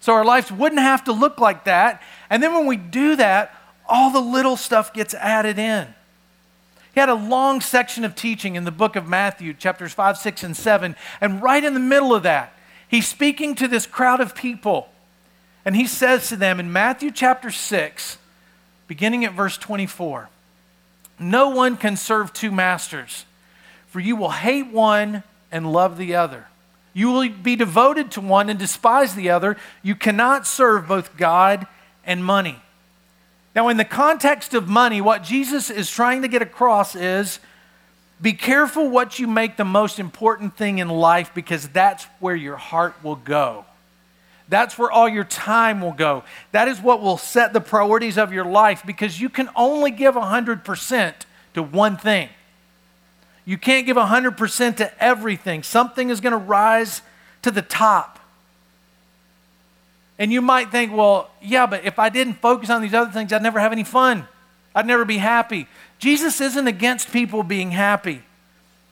so 0.00 0.12
our 0.12 0.24
lives 0.24 0.52
wouldn't 0.52 0.80
have 0.80 1.04
to 1.04 1.12
look 1.12 1.40
like 1.40 1.64
that. 1.64 2.02
And 2.30 2.42
then 2.42 2.54
when 2.54 2.66
we 2.66 2.76
do 2.76 3.16
that, 3.16 3.54
all 3.88 4.10
the 4.10 4.20
little 4.20 4.56
stuff 4.56 4.92
gets 4.92 5.14
added 5.14 5.58
in. 5.58 5.86
He 6.94 7.00
had 7.00 7.08
a 7.08 7.14
long 7.14 7.60
section 7.60 8.04
of 8.04 8.14
teaching 8.14 8.54
in 8.54 8.64
the 8.64 8.70
book 8.70 8.96
of 8.96 9.06
Matthew, 9.06 9.52
chapters 9.52 9.92
5, 9.92 10.16
6, 10.16 10.42
and 10.44 10.56
7. 10.56 10.96
And 11.20 11.42
right 11.42 11.62
in 11.62 11.74
the 11.74 11.80
middle 11.80 12.14
of 12.14 12.22
that, 12.22 12.52
he's 12.88 13.08
speaking 13.08 13.54
to 13.56 13.68
this 13.68 13.86
crowd 13.86 14.20
of 14.20 14.34
people. 14.34 14.88
And 15.66 15.74
he 15.74 15.88
says 15.88 16.28
to 16.28 16.36
them 16.36 16.60
in 16.60 16.72
Matthew 16.72 17.10
chapter 17.10 17.50
6, 17.50 18.18
beginning 18.86 19.24
at 19.24 19.32
verse 19.32 19.58
24 19.58 20.30
No 21.18 21.50
one 21.50 21.76
can 21.76 21.96
serve 21.96 22.32
two 22.32 22.52
masters, 22.52 23.26
for 23.88 23.98
you 23.98 24.14
will 24.14 24.30
hate 24.30 24.68
one 24.68 25.24
and 25.50 25.72
love 25.72 25.98
the 25.98 26.14
other. 26.14 26.46
You 26.94 27.10
will 27.10 27.28
be 27.28 27.56
devoted 27.56 28.12
to 28.12 28.22
one 28.22 28.48
and 28.48 28.58
despise 28.58 29.14
the 29.14 29.28
other. 29.28 29.58
You 29.82 29.96
cannot 29.96 30.46
serve 30.46 30.88
both 30.88 31.16
God 31.18 31.66
and 32.06 32.24
money. 32.24 32.58
Now, 33.54 33.68
in 33.68 33.76
the 33.76 33.84
context 33.84 34.54
of 34.54 34.68
money, 34.68 35.00
what 35.00 35.22
Jesus 35.22 35.68
is 35.68 35.90
trying 35.90 36.22
to 36.22 36.28
get 36.28 36.42
across 36.42 36.94
is 36.94 37.38
be 38.22 38.32
careful 38.32 38.88
what 38.88 39.18
you 39.18 39.26
make 39.26 39.56
the 39.56 39.64
most 39.64 39.98
important 39.98 40.56
thing 40.56 40.78
in 40.78 40.88
life 40.88 41.32
because 41.34 41.68
that's 41.68 42.04
where 42.18 42.36
your 42.36 42.56
heart 42.56 42.94
will 43.02 43.16
go. 43.16 43.65
That's 44.48 44.78
where 44.78 44.90
all 44.90 45.08
your 45.08 45.24
time 45.24 45.80
will 45.80 45.92
go. 45.92 46.22
That 46.52 46.68
is 46.68 46.80
what 46.80 47.02
will 47.02 47.18
set 47.18 47.52
the 47.52 47.60
priorities 47.60 48.16
of 48.16 48.32
your 48.32 48.44
life 48.44 48.82
because 48.86 49.20
you 49.20 49.28
can 49.28 49.50
only 49.56 49.90
give 49.90 50.14
100% 50.14 51.14
to 51.54 51.62
one 51.62 51.96
thing. 51.96 52.28
You 53.44 53.58
can't 53.58 53.86
give 53.86 53.96
100% 53.96 54.76
to 54.76 55.02
everything. 55.02 55.62
Something 55.62 56.10
is 56.10 56.20
going 56.20 56.32
to 56.32 56.38
rise 56.38 57.02
to 57.42 57.50
the 57.50 57.62
top. 57.62 58.18
And 60.18 60.32
you 60.32 60.40
might 60.40 60.70
think, 60.70 60.92
well, 60.92 61.30
yeah, 61.42 61.66
but 61.66 61.84
if 61.84 61.98
I 61.98 62.08
didn't 62.08 62.34
focus 62.34 62.70
on 62.70 62.82
these 62.82 62.94
other 62.94 63.10
things, 63.10 63.32
I'd 63.32 63.42
never 63.42 63.60
have 63.60 63.72
any 63.72 63.84
fun. 63.84 64.26
I'd 64.74 64.86
never 64.86 65.04
be 65.04 65.18
happy. 65.18 65.68
Jesus 65.98 66.40
isn't 66.40 66.66
against 66.66 67.12
people 67.12 67.42
being 67.42 67.70
happy, 67.70 68.22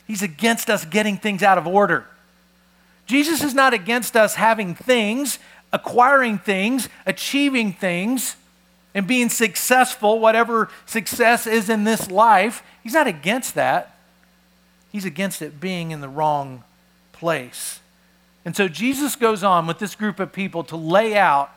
He's 0.06 0.22
against 0.22 0.68
us 0.68 0.84
getting 0.84 1.16
things 1.16 1.42
out 1.42 1.56
of 1.56 1.66
order. 1.66 2.06
Jesus 3.06 3.42
is 3.42 3.54
not 3.54 3.74
against 3.74 4.16
us 4.16 4.34
having 4.34 4.74
things, 4.74 5.38
acquiring 5.72 6.38
things, 6.38 6.88
achieving 7.06 7.72
things, 7.72 8.36
and 8.94 9.06
being 9.06 9.28
successful, 9.28 10.20
whatever 10.20 10.70
success 10.86 11.46
is 11.46 11.68
in 11.68 11.84
this 11.84 12.10
life. 12.10 12.62
He's 12.82 12.94
not 12.94 13.06
against 13.06 13.54
that. 13.56 13.96
He's 14.92 15.04
against 15.04 15.42
it 15.42 15.60
being 15.60 15.90
in 15.90 16.00
the 16.00 16.08
wrong 16.08 16.62
place. 17.12 17.80
And 18.44 18.54
so 18.54 18.68
Jesus 18.68 19.16
goes 19.16 19.42
on 19.42 19.66
with 19.66 19.78
this 19.78 19.94
group 19.94 20.20
of 20.20 20.32
people 20.32 20.62
to 20.64 20.76
lay 20.76 21.16
out 21.16 21.50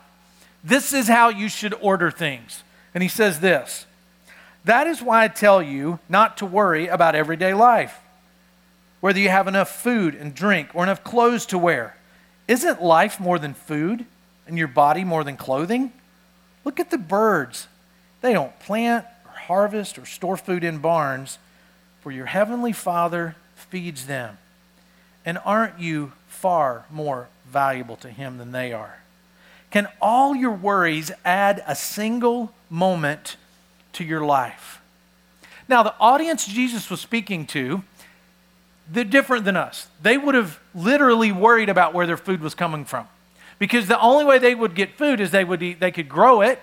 this 0.64 0.92
is 0.92 1.08
how 1.08 1.28
you 1.28 1.48
should 1.48 1.74
order 1.80 2.10
things. 2.10 2.62
And 2.94 3.02
he 3.02 3.08
says 3.08 3.40
this 3.40 3.86
That 4.64 4.86
is 4.86 5.02
why 5.02 5.24
I 5.24 5.28
tell 5.28 5.62
you 5.62 5.98
not 6.08 6.36
to 6.38 6.46
worry 6.46 6.88
about 6.88 7.14
everyday 7.14 7.54
life, 7.54 7.98
whether 9.00 9.18
you 9.18 9.28
have 9.28 9.48
enough 9.48 9.70
food 9.70 10.14
and 10.14 10.34
drink 10.34 10.70
or 10.74 10.82
enough 10.82 11.04
clothes 11.04 11.46
to 11.46 11.58
wear. 11.58 11.96
Isn't 12.46 12.82
life 12.82 13.20
more 13.20 13.38
than 13.38 13.54
food 13.54 14.06
and 14.46 14.58
your 14.58 14.68
body 14.68 15.04
more 15.04 15.24
than 15.24 15.36
clothing? 15.36 15.92
Look 16.64 16.80
at 16.80 16.90
the 16.90 16.98
birds. 16.98 17.68
They 18.20 18.32
don't 18.32 18.58
plant 18.60 19.06
or 19.26 19.32
harvest 19.32 19.98
or 19.98 20.06
store 20.06 20.36
food 20.36 20.64
in 20.64 20.78
barns, 20.78 21.38
for 22.00 22.10
your 22.10 22.26
heavenly 22.26 22.72
Father 22.72 23.36
feeds 23.54 24.06
them. 24.06 24.38
And 25.24 25.38
aren't 25.44 25.78
you 25.78 26.12
far 26.26 26.84
more 26.90 27.28
valuable 27.46 27.96
to 27.96 28.08
Him 28.08 28.38
than 28.38 28.52
they 28.52 28.72
are? 28.72 29.00
Can 29.70 29.88
all 30.00 30.34
your 30.34 30.52
worries 30.52 31.12
add 31.24 31.62
a 31.66 31.74
single 31.74 32.54
moment 32.70 33.36
to 33.92 34.04
your 34.04 34.24
life? 34.24 34.80
Now, 35.68 35.82
the 35.82 35.94
audience 36.00 36.46
Jesus 36.46 36.88
was 36.88 37.00
speaking 37.00 37.46
to, 37.48 37.82
they're 38.90 39.04
different 39.04 39.44
than 39.44 39.56
us. 39.56 39.88
They 40.02 40.16
would 40.16 40.34
have 40.34 40.58
literally 40.74 41.32
worried 41.32 41.68
about 41.68 41.94
where 41.94 42.06
their 42.06 42.16
food 42.16 42.40
was 42.40 42.54
coming 42.54 42.84
from. 42.84 43.06
Because 43.58 43.86
the 43.86 44.00
only 44.00 44.24
way 44.24 44.38
they 44.38 44.54
would 44.54 44.74
get 44.74 44.96
food 44.96 45.20
is 45.20 45.30
they 45.30 45.44
would 45.44 45.62
eat, 45.62 45.80
they 45.80 45.90
could 45.90 46.08
grow 46.08 46.40
it, 46.40 46.60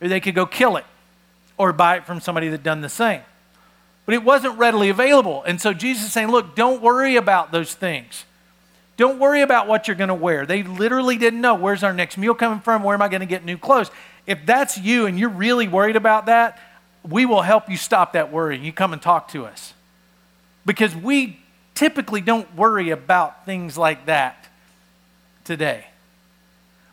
or 0.00 0.08
they 0.08 0.20
could 0.20 0.34
go 0.34 0.46
kill 0.46 0.76
it, 0.76 0.84
or 1.56 1.72
buy 1.72 1.96
it 1.96 2.06
from 2.06 2.20
somebody 2.20 2.48
that 2.48 2.62
done 2.62 2.80
the 2.80 2.88
same. 2.88 3.22
But 4.06 4.14
it 4.14 4.22
wasn't 4.22 4.58
readily 4.58 4.90
available. 4.90 5.42
And 5.44 5.60
so 5.60 5.72
Jesus 5.72 6.06
is 6.06 6.12
saying, 6.12 6.28
look, 6.28 6.54
don't 6.54 6.82
worry 6.82 7.16
about 7.16 7.52
those 7.52 7.74
things. 7.74 8.24
Don't 8.96 9.18
worry 9.18 9.40
about 9.40 9.66
what 9.66 9.88
you're 9.88 9.96
going 9.96 10.08
to 10.08 10.14
wear. 10.14 10.46
They 10.46 10.62
literally 10.62 11.16
didn't 11.16 11.40
know 11.40 11.54
where's 11.54 11.82
our 11.82 11.94
next 11.94 12.18
meal 12.18 12.34
coming 12.34 12.60
from? 12.60 12.82
Where 12.82 12.94
am 12.94 13.02
I 13.02 13.08
going 13.08 13.20
to 13.20 13.26
get 13.26 13.44
new 13.44 13.58
clothes? 13.58 13.90
If 14.26 14.46
that's 14.46 14.78
you 14.78 15.06
and 15.06 15.18
you're 15.18 15.30
really 15.30 15.66
worried 15.66 15.96
about 15.96 16.26
that, 16.26 16.60
we 17.02 17.26
will 17.26 17.42
help 17.42 17.68
you 17.68 17.76
stop 17.76 18.12
that 18.12 18.30
worry. 18.30 18.58
You 18.58 18.72
come 18.72 18.92
and 18.92 19.02
talk 19.02 19.28
to 19.28 19.46
us. 19.46 19.72
Because 20.64 20.94
we 20.94 21.40
typically 21.74 22.20
don't 22.20 22.54
worry 22.54 22.90
about 22.90 23.44
things 23.44 23.76
like 23.76 24.06
that 24.06 24.48
today. 25.44 25.86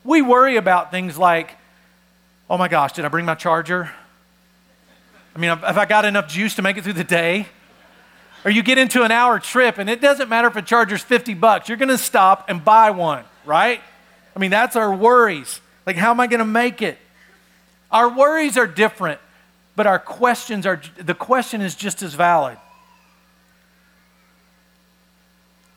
We 0.04 0.22
worry 0.22 0.58
about 0.58 0.92
things 0.92 1.18
like, 1.18 1.56
oh 2.50 2.58
my 2.58 2.68
gosh, 2.68 2.94
did 2.94 3.06
I 3.06 3.08
bring 3.08 3.26
my 3.26 3.36
charger? 3.36 3.92
I 5.36 5.40
mean, 5.40 5.50
have 5.50 5.78
I 5.78 5.86
got 5.86 6.06
enough 6.06 6.28
juice 6.28 6.56
to 6.56 6.62
make 6.62 6.78
it 6.78 6.84
through 6.84 6.94
the 6.94 7.04
day? 7.04 7.48
Or 8.44 8.52
you 8.52 8.64
get 8.64 8.78
into 8.78 9.04
an 9.04 9.12
hour 9.12 9.40
trip 9.40 9.78
and 9.78 9.90
it 9.90 10.02
doesn't 10.02 10.28
matter 10.28 10.48
if 10.48 10.56
a 10.56 10.62
charger's 10.62 11.04
50 11.04 11.36
bucks, 11.36 11.70
you're 11.70 11.78
to 11.90 11.98
stop 11.98 12.50
and 12.50 12.64
buy 12.64 12.92
one, 12.92 13.24
right? 13.46 13.80
I 14.36 14.40
mean, 14.40 14.52
that's 14.52 14.76
our 14.76 14.94
worries. 14.94 15.62
Like, 15.86 15.96
how 15.96 16.12
am 16.12 16.20
I 16.20 16.28
to 16.40 16.46
make 16.46 16.82
it? 16.82 16.98
Our 17.92 18.10
worries 18.10 18.58
are 18.58 18.68
different, 18.68 19.20
but 19.76 19.86
our 19.86 20.00
questions 20.00 20.66
are, 20.66 20.82
the 20.98 21.14
question 21.14 21.62
is 21.62 21.76
just 21.76 22.02
as 22.02 22.14
valid. 22.14 22.58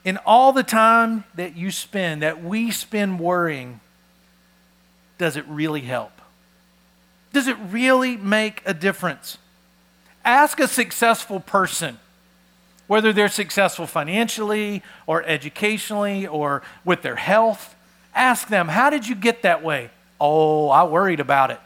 In 0.05 0.19
all 0.19 0.53
the 0.53 0.63
time 0.63 1.25
that 1.35 1.57
you 1.57 1.71
spend, 1.71 2.23
that 2.23 2.45
we 2.45 2.71
spend 2.71 3.19
worrying, 3.19 3.81
does 5.17 5.37
it 5.37 5.47
really 5.49 5.81
help? 5.81 6.13
Does 7.33 7.49
it 7.49 7.57
really 7.71 8.17
make 8.17 8.63
a 8.67 8.75
difference? 8.75 9.39
Ask 10.25 10.61
a 10.61 10.69
successful 10.69 11.41
person 11.41 11.99
whether 12.87 13.13
they're 13.13 13.29
successful 13.29 13.87
financially 13.87 14.83
or 15.07 15.23
educationally 15.25 16.27
or 16.27 16.63
with 16.85 17.03
their 17.03 17.17
health. 17.17 17.75
Ask 18.15 18.49
them, 18.49 18.69
How 18.69 18.91
did 18.91 19.09
you 19.09 19.15
get 19.15 19.43
that 19.43 19.63
way? 19.63 19.91
Oh, 20.21 20.69
I 20.69 20.85
worried 20.85 21.21
about 21.21 21.51
it. 21.51 21.61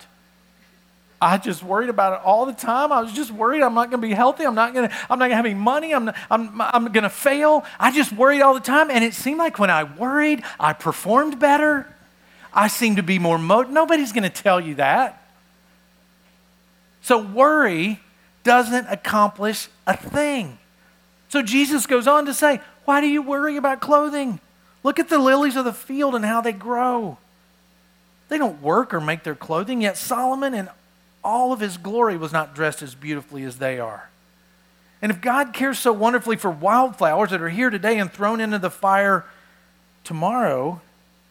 I 1.21 1.37
just 1.39 1.65
worried 1.65 1.89
about 1.89 2.21
it 2.21 2.25
all 2.25 2.47
the 2.47 2.53
time. 2.53 2.93
I 2.93 3.01
was 3.01 3.13
just 3.13 3.33
worried 3.33 3.63
I'm 3.63 3.75
not 3.75 3.91
going 3.91 4.01
to 4.01 4.07
be 4.07 4.15
healthy. 4.15 4.45
I'm 4.45 4.55
not 4.55 4.73
going 4.73 4.89
to. 4.89 4.95
I'm 5.11 5.19
not 5.19 5.27
going 5.27 5.31
to 5.31 5.37
have 5.37 5.47
any 5.47 5.55
money. 5.55 5.93
I'm. 5.93 6.07
Not, 6.07 6.17
I'm. 6.31 6.61
I'm 6.61 6.93
going 6.93 7.03
to 7.03 7.11
fail. 7.11 7.65
I 7.79 7.91
just 7.91 8.13
worried 8.13 8.41
all 8.41 8.55
the 8.55 8.61
time, 8.61 8.91
and 8.91 9.03
it 9.03 9.15
seemed 9.15 9.39
like 9.39 9.59
when 9.59 9.71
I 9.71 9.83
worried, 9.83 10.45
I 10.61 10.73
performed 10.75 11.41
better. 11.41 11.93
I 12.53 12.69
seemed 12.69 12.97
to 12.99 13.03
be 13.03 13.19
more 13.19 13.39
mo. 13.39 13.63
Nobody's 13.63 14.13
going 14.13 14.23
to 14.23 14.31
tell 14.31 14.61
you 14.61 14.77
that. 14.77 15.23
So 17.03 17.19
worry 17.19 18.01
doesn't 18.45 18.87
accomplish 18.89 19.69
a 19.87 19.97
thing. 19.97 20.59
So 21.29 21.43
Jesus 21.43 21.87
goes 21.87 22.07
on 22.07 22.27
to 22.27 22.35
say, 22.35 22.61
Why 22.85 23.01
do 23.01 23.07
you 23.07 23.23
worry 23.23 23.57
about 23.57 23.81
clothing? 23.81 24.41
Look 24.83 24.99
at 24.99 25.09
the 25.09 25.19
lilies 25.19 25.57
of 25.57 25.65
the 25.65 25.73
field 25.73 26.15
and 26.15 26.25
how 26.25 26.41
they 26.41 26.53
grow. 26.53 27.19
They 28.29 28.39
don't 28.39 28.63
work 28.63 28.95
or 28.95 29.01
make 29.01 29.25
their 29.25 29.35
clothing, 29.35 29.83
yet 29.83 29.97
Solomon 29.97 30.55
in 30.55 30.69
all 31.23 31.53
of 31.53 31.61
his 31.61 31.77
glory 31.77 32.17
was 32.17 32.33
not 32.33 32.55
dressed 32.55 32.83
as 32.83 32.95
beautifully 32.95 33.45
as 33.45 33.59
they 33.59 33.79
are. 33.79 34.09
And 35.01 35.13
if 35.13 35.21
God 35.21 35.53
cares 35.53 35.79
so 35.79 35.93
wonderfully 35.93 36.37
for 36.37 36.51
wildflowers 36.51 37.31
that 37.31 37.41
are 37.41 37.49
here 37.49 37.71
today 37.71 37.99
and 37.99 38.13
thrown 38.13 38.41
into 38.41 38.59
the 38.59 38.71
fire 38.71 39.25
tomorrow, 40.05 40.81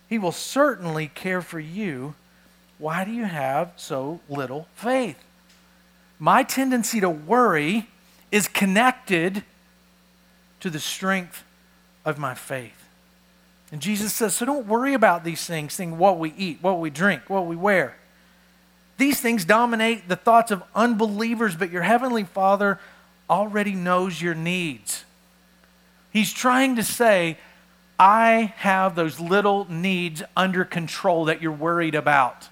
he 0.08 0.18
will 0.18 0.32
certainly 0.32 1.08
care 1.14 1.42
for 1.42 1.60
you. 1.60 2.16
Why 2.78 3.04
do 3.04 3.12
you 3.12 3.26
have 3.26 3.74
so 3.76 4.22
little 4.30 4.68
faith? 4.76 5.18
My 6.20 6.44
tendency 6.44 7.00
to 7.02 7.10
worry 7.10 7.88
is 8.32 8.48
connected 8.48 9.44
to 10.60 10.70
the 10.70 10.80
strength 10.80 11.44
of 12.06 12.18
my 12.18 12.34
faith. 12.34 12.88
And 13.72 13.82
Jesus 13.82 14.14
says, 14.14 14.34
so 14.34 14.46
don't 14.46 14.68
worry 14.68 14.94
about 14.94 15.24
these 15.24 15.46
things, 15.46 15.76
think 15.76 15.98
what 15.98 16.18
we 16.20 16.34
eat, 16.38 16.60
what 16.62 16.80
we 16.80 16.90
drink, 16.90 17.30
what 17.30 17.46
we 17.46 17.56
wear. 17.56 17.98
These 18.98 19.20
things 19.20 19.46
dominate 19.46 20.10
the 20.10 20.16
thoughts 20.16 20.52
of 20.52 20.64
unbelievers, 20.76 21.56
but 21.56 21.72
your 21.72 21.84
heavenly 21.84 22.24
Father 22.24 22.80
already 23.30 23.74
knows 23.74 24.22
your 24.22 24.34
needs. 24.34 25.06
He's 26.12 26.34
trying 26.34 26.76
to 26.78 26.84
say, 26.84 27.38
I 28.00 28.54
have 28.58 28.96
those 28.96 29.20
little 29.20 29.72
needs 29.72 30.24
under 30.36 30.64
control 30.64 31.26
that 31.26 31.42
you're 31.42 31.52
worried 31.52 31.96
about, 31.96 32.48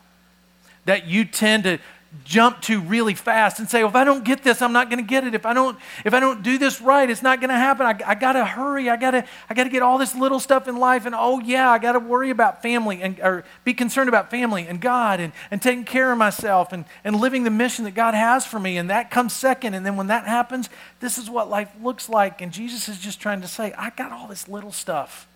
that 0.85 1.07
you 1.07 1.25
tend 1.25 1.63
to 1.63 1.79
jump 2.23 2.61
to 2.61 2.79
really 2.79 3.13
fast 3.13 3.59
and 3.59 3.69
say, 3.69 3.79
well, 3.79 3.89
if 3.89 3.95
I 3.95 4.03
don't 4.03 4.23
get 4.23 4.43
this, 4.43 4.61
I'm 4.61 4.73
not 4.73 4.89
going 4.89 5.03
to 5.03 5.07
get 5.07 5.25
it. 5.25 5.35
If 5.35 5.45
I 5.45 5.53
don't, 5.53 5.77
if 6.03 6.13
I 6.13 6.19
don't 6.19 6.41
do 6.43 6.57
this 6.57 6.79
right, 6.81 7.09
it's 7.09 7.21
not 7.21 7.39
going 7.39 7.49
to 7.49 7.55
happen. 7.55 7.85
I, 7.85 7.99
I 8.11 8.15
got 8.15 8.33
to 8.33 8.45
hurry. 8.45 8.89
I 8.89 8.95
got 8.95 9.11
to, 9.11 9.25
I 9.49 9.53
got 9.53 9.65
to 9.65 9.69
get 9.69 9.81
all 9.81 9.97
this 9.97 10.15
little 10.15 10.39
stuff 10.39 10.67
in 10.67 10.77
life. 10.77 11.05
And 11.05 11.13
oh 11.13 11.39
yeah, 11.39 11.69
I 11.69 11.77
got 11.77 11.93
to 11.93 11.99
worry 11.99 12.29
about 12.29 12.61
family 12.61 13.01
and, 13.01 13.19
or 13.19 13.43
be 13.63 13.73
concerned 13.73 14.09
about 14.09 14.31
family 14.31 14.67
and 14.67 14.79
God 14.79 15.19
and, 15.19 15.33
and 15.51 15.61
taking 15.61 15.85
care 15.85 16.11
of 16.11 16.17
myself 16.17 16.71
and, 16.71 16.85
and 17.03 17.19
living 17.19 17.43
the 17.43 17.51
mission 17.51 17.85
that 17.85 17.95
God 17.95 18.13
has 18.13 18.45
for 18.45 18.59
me. 18.59 18.77
And 18.77 18.89
that 18.89 19.11
comes 19.11 19.33
second. 19.33 19.73
And 19.73 19.85
then 19.85 19.95
when 19.95 20.07
that 20.07 20.25
happens, 20.25 20.69
this 20.99 21.17
is 21.17 21.29
what 21.29 21.49
life 21.49 21.71
looks 21.81 22.09
like. 22.09 22.41
And 22.41 22.51
Jesus 22.51 22.87
is 22.87 22.99
just 22.99 23.19
trying 23.19 23.41
to 23.41 23.47
say, 23.47 23.73
I 23.77 23.89
got 23.89 24.11
all 24.11 24.27
this 24.27 24.47
little 24.47 24.71
stuff. 24.71 25.27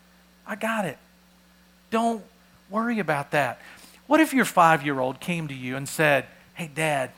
I 0.48 0.55
got 0.55 0.86
it. 0.86 0.98
Don't 1.91 2.24
worry 2.69 3.00
about 3.00 3.31
that. 3.31 3.59
What 4.07 4.19
if 4.19 4.33
your 4.33 4.45
five 4.45 4.83
year 4.83 5.00
old 5.00 5.19
came 5.19 5.48
to 5.50 5.53
you 5.53 5.75
and 5.75 5.88
said, 5.88 6.25
Hey, 6.60 6.68
Dad, 6.68 7.12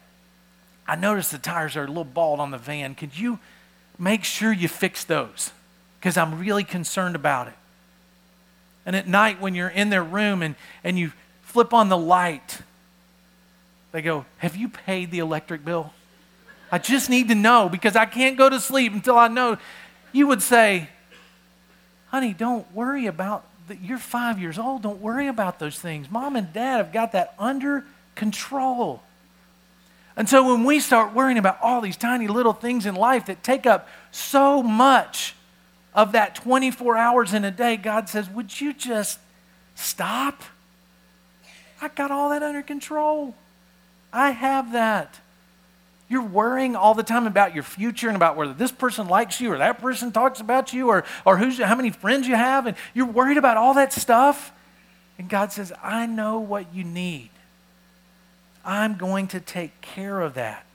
I 0.86 0.95
noticed 0.95 1.31
the 1.31 1.39
tires 1.39 1.75
are 1.75 1.83
a 1.83 1.88
little 1.88 2.03
bald 2.03 2.39
on 2.39 2.51
the 2.51 2.60
van. 2.60 2.93
Could 2.93 3.17
you 3.17 3.39
make 3.98 4.24
sure 4.24 4.53
you 4.53 4.67
fix 4.67 5.03
those? 5.03 5.50
Because 6.00 6.15
I'm 6.15 6.38
really 6.38 6.63
concerned 6.63 7.15
about 7.15 7.48
it. 7.48 7.55
And 8.86 8.95
at 8.95 9.07
night, 9.07 9.41
when 9.41 9.55
you're 9.55 9.67
in 9.67 9.89
their 9.89 10.03
room 10.03 10.43
and, 10.43 10.53
and 10.83 11.00
you 11.00 11.12
flip 11.41 11.74
on 11.74 11.89
the 11.89 11.98
light, 11.98 12.60
they 13.91 14.03
go, 14.03 14.27
Have 14.38 14.55
you 14.55 14.69
paid 14.69 15.10
the 15.10 15.17
electric 15.17 15.65
bill? 15.65 15.91
I 16.71 16.77
just 16.77 17.10
need 17.10 17.27
to 17.29 17.36
know 17.36 17.67
because 17.67 17.95
I 17.95 18.05
can't 18.05 18.38
go 18.38 18.48
to 18.48 18.60
sleep 18.60 18.93
until 18.93 19.17
I 19.17 19.27
know. 19.27 19.57
You 20.12 20.27
would 20.27 20.43
say, 20.43 20.88
Honey, 22.10 22.36
don't 22.36 22.71
worry 22.75 23.07
about 23.07 23.43
that. 23.69 23.81
You're 23.81 23.98
five 23.98 24.38
years 24.38 24.60
old. 24.60 24.83
Don't 24.83 25.01
worry 25.01 25.25
about 25.25 25.57
those 25.57 25.79
things. 25.79 26.12
Mom 26.12 26.36
and 26.36 26.53
dad 26.53 26.77
have 26.77 26.93
got 26.93 27.13
that 27.13 27.33
under 27.39 27.86
control. 28.13 29.01
And 30.21 30.29
so 30.29 30.53
when 30.53 30.65
we 30.65 30.79
start 30.79 31.15
worrying 31.15 31.39
about 31.39 31.57
all 31.63 31.81
these 31.81 31.97
tiny 31.97 32.27
little 32.27 32.53
things 32.53 32.85
in 32.85 32.93
life 32.93 33.25
that 33.25 33.41
take 33.41 33.65
up 33.65 33.87
so 34.11 34.61
much 34.61 35.33
of 35.95 36.11
that 36.11 36.35
24 36.35 36.95
hours 36.95 37.33
in 37.33 37.43
a 37.43 37.49
day, 37.49 37.75
God 37.75 38.07
says, 38.07 38.29
Would 38.29 38.61
you 38.61 38.71
just 38.71 39.17
stop? 39.73 40.43
I 41.81 41.87
got 41.87 42.11
all 42.11 42.29
that 42.29 42.43
under 42.43 42.61
control. 42.61 43.33
I 44.13 44.29
have 44.29 44.73
that. 44.73 45.19
You're 46.07 46.21
worrying 46.21 46.75
all 46.75 46.93
the 46.93 47.01
time 47.01 47.25
about 47.25 47.55
your 47.55 47.63
future 47.63 48.07
and 48.07 48.15
about 48.15 48.35
whether 48.37 48.53
this 48.53 48.71
person 48.71 49.07
likes 49.07 49.41
you 49.41 49.51
or 49.51 49.57
that 49.57 49.81
person 49.81 50.11
talks 50.11 50.39
about 50.39 50.71
you 50.71 50.89
or, 50.89 51.03
or 51.25 51.37
who's, 51.37 51.57
how 51.57 51.73
many 51.73 51.89
friends 51.89 52.27
you 52.27 52.35
have, 52.35 52.67
and 52.67 52.77
you're 52.93 53.07
worried 53.07 53.37
about 53.37 53.57
all 53.57 53.73
that 53.73 53.91
stuff. 53.91 54.53
And 55.17 55.27
God 55.27 55.51
says, 55.51 55.73
I 55.81 56.05
know 56.05 56.37
what 56.37 56.71
you 56.75 56.83
need. 56.83 57.30
I'm 58.63 58.95
going 58.95 59.27
to 59.29 59.39
take 59.39 59.81
care 59.81 60.21
of 60.21 60.35
that. 60.35 60.65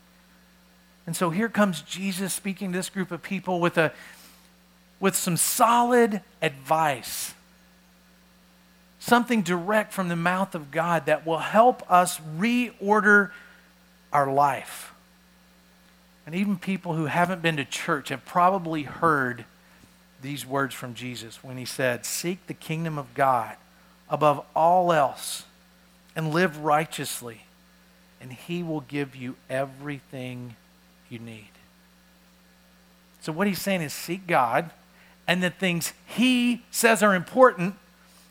And 1.07 1.15
so 1.15 1.31
here 1.31 1.49
comes 1.49 1.83
Jesus 1.83 2.33
speaking 2.35 2.73
to 2.73 2.79
this 2.79 2.89
group 2.89 3.13
of 3.13 3.23
people 3.23 3.61
with, 3.61 3.79
a, 3.79 3.93
with 4.99 5.15
some 5.15 5.37
solid 5.37 6.21
advice, 6.43 7.33
something 8.99 9.43
direct 9.43 9.93
from 9.93 10.09
the 10.09 10.17
mouth 10.17 10.55
of 10.55 10.71
God 10.71 11.07
that 11.07 11.25
will 11.25 11.39
help 11.39 11.89
us 11.91 12.21
reorder 12.37 13.31
our 14.13 14.33
life. 14.33 14.93
And 16.27 16.35
even 16.35 16.57
people 16.57 16.95
who 16.95 17.07
haven't 17.07 17.41
been 17.41 17.57
to 17.57 17.65
church 17.65 18.09
have 18.09 18.25
probably 18.25 18.83
heard 18.83 19.45
these 20.23 20.45
words 20.45 20.75
from 20.75 20.95
Jesus 20.95 21.45
when 21.45 21.57
he 21.57 21.65
said, 21.65 22.05
Seek 22.05 22.49
the 22.49 22.55
kingdom 22.55 22.99
of 22.99 23.15
God 23.15 23.57
above 24.09 24.45
all 24.57 24.93
else 24.93 25.45
and 26.17 26.33
live 26.33 26.59
righteously 26.59 27.43
and 28.27 28.33
He 28.33 28.65
will 28.65 28.81
give 28.81 29.15
you 29.15 29.37
everything 29.49 30.57
you 31.09 31.21
need. 31.21 31.51
So, 33.21 33.31
what 33.31 33.47
He's 33.47 33.61
saying 33.61 33.83
is 33.83 33.93
seek 33.93 34.27
God, 34.27 34.73
and 35.29 35.41
the 35.41 35.51
things 35.51 35.93
He 36.07 36.65
says 36.73 37.05
are 37.05 37.15
important, 37.15 37.77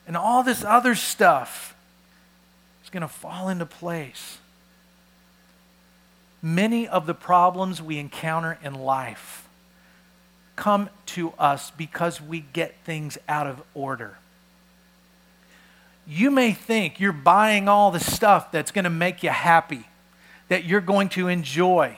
and 0.05 0.17
all 0.17 0.43
this 0.43 0.65
other 0.65 0.95
stuff 0.95 1.77
is 2.83 2.89
going 2.89 3.03
to 3.03 3.07
fall 3.07 3.47
into 3.47 3.65
place. 3.65 4.39
Many 6.41 6.85
of 6.85 7.05
the 7.05 7.15
problems 7.15 7.81
we 7.81 7.97
encounter 7.97 8.59
in 8.61 8.73
life 8.73 9.47
come 10.57 10.89
to 11.05 11.31
us 11.39 11.71
because 11.71 12.21
we 12.21 12.41
get 12.41 12.75
things 12.83 13.17
out 13.29 13.47
of 13.47 13.63
order 13.73 14.17
you 16.07 16.29
may 16.31 16.51
think 16.51 16.99
you're 16.99 17.11
buying 17.11 17.67
all 17.67 17.91
the 17.91 17.99
stuff 17.99 18.51
that's 18.51 18.71
going 18.71 18.83
to 18.83 18.89
make 18.89 19.23
you 19.23 19.29
happy, 19.29 19.85
that 20.49 20.65
you're 20.65 20.81
going 20.81 21.09
to 21.09 21.27
enjoy. 21.27 21.97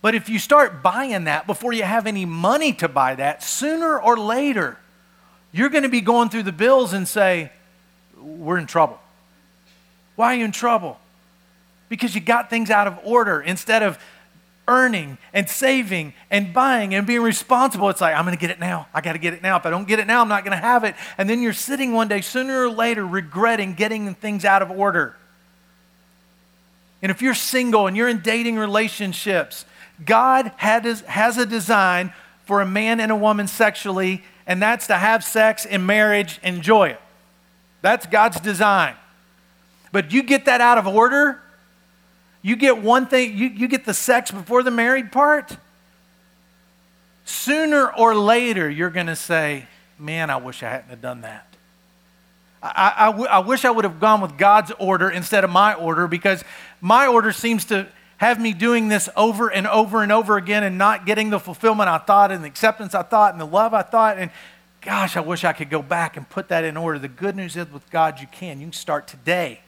But 0.00 0.14
if 0.14 0.28
you 0.28 0.38
start 0.38 0.82
buying 0.82 1.24
that 1.24 1.46
before 1.46 1.72
you 1.72 1.82
have 1.82 2.06
any 2.06 2.24
money 2.24 2.72
to 2.74 2.88
buy 2.88 3.14
that, 3.16 3.42
sooner 3.42 3.98
or 3.98 4.16
later, 4.16 4.78
you're 5.52 5.68
going 5.68 5.82
to 5.82 5.88
be 5.88 6.00
going 6.00 6.28
through 6.28 6.44
the 6.44 6.52
bills 6.52 6.92
and 6.92 7.06
say, 7.06 7.52
We're 8.16 8.58
in 8.58 8.66
trouble. 8.66 9.00
Why 10.16 10.34
are 10.34 10.38
you 10.38 10.44
in 10.44 10.52
trouble? 10.52 10.98
Because 11.88 12.14
you 12.14 12.20
got 12.20 12.50
things 12.50 12.70
out 12.70 12.86
of 12.86 12.98
order 13.04 13.40
instead 13.40 13.82
of 13.82 13.98
earning 14.68 15.18
and 15.32 15.48
saving 15.48 16.12
and 16.30 16.52
buying 16.52 16.94
and 16.94 17.06
being 17.06 17.22
responsible. 17.22 17.88
It's 17.88 18.00
like, 18.00 18.14
I'm 18.14 18.24
going 18.24 18.36
to 18.36 18.40
get 18.40 18.50
it 18.50 18.60
now. 18.60 18.86
I 18.94 19.00
got 19.00 19.14
to 19.14 19.18
get 19.18 19.34
it 19.34 19.42
now. 19.42 19.56
If 19.56 19.66
I 19.66 19.70
don't 19.70 19.88
get 19.88 19.98
it 19.98 20.06
now, 20.06 20.20
I'm 20.20 20.28
not 20.28 20.44
going 20.44 20.56
to 20.56 20.62
have 20.62 20.84
it. 20.84 20.94
And 21.16 21.28
then 21.28 21.42
you're 21.42 21.52
sitting 21.52 21.92
one 21.92 22.06
day, 22.06 22.20
sooner 22.20 22.64
or 22.64 22.70
later, 22.70 23.04
regretting 23.06 23.74
getting 23.74 24.14
things 24.14 24.44
out 24.44 24.62
of 24.62 24.70
order. 24.70 25.16
And 27.02 27.10
if 27.10 27.22
you're 27.22 27.34
single 27.34 27.86
and 27.86 27.96
you're 27.96 28.08
in 28.08 28.20
dating 28.20 28.56
relationships, 28.56 29.64
God 30.04 30.52
has 30.56 31.38
a 31.38 31.46
design 31.46 32.12
for 32.44 32.60
a 32.60 32.66
man 32.66 33.00
and 33.00 33.10
a 33.10 33.16
woman 33.16 33.46
sexually, 33.46 34.22
and 34.46 34.62
that's 34.62 34.86
to 34.86 34.94
have 34.94 35.24
sex 35.24 35.64
in 35.64 35.86
marriage, 35.86 36.40
enjoy 36.42 36.90
it. 36.90 37.00
That's 37.82 38.06
God's 38.06 38.40
design. 38.40 38.94
But 39.92 40.12
you 40.12 40.22
get 40.22 40.44
that 40.46 40.60
out 40.60 40.78
of 40.78 40.86
order, 40.86 41.40
you 42.42 42.56
get 42.56 42.78
one 42.78 43.06
thing, 43.06 43.36
you, 43.36 43.48
you 43.48 43.68
get 43.68 43.84
the 43.84 43.94
sex 43.94 44.30
before 44.30 44.62
the 44.62 44.70
married 44.70 45.12
part. 45.12 45.56
Sooner 47.24 47.92
or 47.92 48.14
later, 48.14 48.70
you're 48.70 48.90
going 48.90 49.06
to 49.06 49.16
say, 49.16 49.66
Man, 49.98 50.30
I 50.30 50.36
wish 50.36 50.62
I 50.62 50.70
hadn't 50.70 50.90
have 50.90 51.02
done 51.02 51.22
that. 51.22 51.48
I, 52.62 53.40
wish 53.40 53.64
I 53.64 53.70
would 53.70 53.84
have 53.84 54.00
gone 54.00 54.20
with 54.20 54.36
God's 54.36 54.72
order 54.78 55.10
instead 55.10 55.44
of 55.44 55.50
my 55.50 55.74
order 55.74 56.08
because 56.08 56.42
my 56.80 57.06
order 57.06 57.32
seems 57.32 57.64
to 57.66 57.86
have 58.16 58.40
me 58.40 58.52
doing 58.52 58.88
this 58.88 59.08
over 59.16 59.48
and 59.48 59.66
over 59.66 60.02
and 60.02 60.10
over 60.10 60.36
again 60.36 60.64
and 60.64 60.76
not 60.76 61.06
getting 61.06 61.30
the 61.30 61.38
fulfillment 61.38 61.88
I 61.88 61.98
thought 61.98 62.32
and 62.32 62.42
the 62.42 62.48
acceptance 62.48 62.94
I 62.94 63.02
thought 63.02 63.32
and 63.32 63.40
the 63.40 63.46
love 63.46 63.74
I 63.74 63.82
thought. 63.82 64.18
And 64.18 64.32
gosh, 64.80 65.16
I 65.16 65.20
wish 65.20 65.44
I 65.44 65.52
could 65.52 65.70
go 65.70 65.82
back 65.82 66.16
and 66.16 66.28
put 66.28 66.48
that 66.48 66.64
in 66.64 66.76
order. 66.76 66.98
The 66.98 67.08
good 67.08 67.36
news 67.36 67.56
is 67.56 67.70
with 67.70 67.88
God, 67.90 68.20
you 68.20 68.26
can. 68.26 68.58
You 68.58 68.66
can 68.66 68.72
start 68.72 69.06
today 69.06 69.60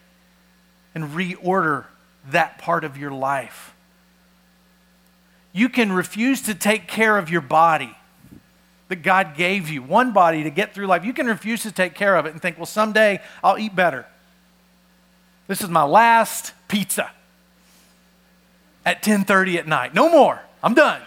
and 0.94 1.04
reorder 1.11 1.87
that 2.28 2.59
part 2.59 2.85
of 2.85 2.96
your 2.96 3.11
life. 3.11 3.74
You 5.52 5.68
can 5.68 5.92
refuse 5.92 6.42
to 6.42 6.54
take 6.54 6.87
care 6.87 7.18
of 7.18 7.30
your 7.30 7.40
body 7.40 7.94
that 8.88 9.02
God 9.02 9.37
gave 9.37 9.68
you, 9.68 9.83
one 9.83 10.12
body 10.12 10.42
to 10.42 10.50
get 10.50 10.74
through 10.74 10.87
life. 10.87 11.04
You 11.04 11.12
can 11.12 11.26
refuse 11.26 11.62
to 11.62 11.72
take 11.72 11.94
care 11.94 12.16
of 12.16 12.26
it 12.26 12.33
and 12.33 12.42
think, 12.42 12.59
well, 12.59 12.66
someday 12.66 13.20
I'll 13.42 13.59
eat 13.59 13.74
better. 13.74 14.06
This 15.46 15.62
is 15.62 15.68
my 15.68 15.85
last 15.85 16.52
pizza 16.68 17.11
at 18.85 19.02
10:30 19.02 19.59
at 19.59 19.66
night. 19.66 19.94
No 19.94 20.09
more. 20.09 20.40
I'm 20.62 20.74
done. 20.74 21.00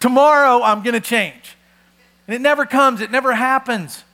Tomorrow 0.00 0.62
I'm 0.62 0.82
going 0.82 0.94
to 0.94 1.00
change. 1.00 1.56
And 2.26 2.34
it 2.34 2.40
never 2.40 2.66
comes, 2.66 3.00
it 3.00 3.10
never 3.10 3.34
happens. 3.34 4.04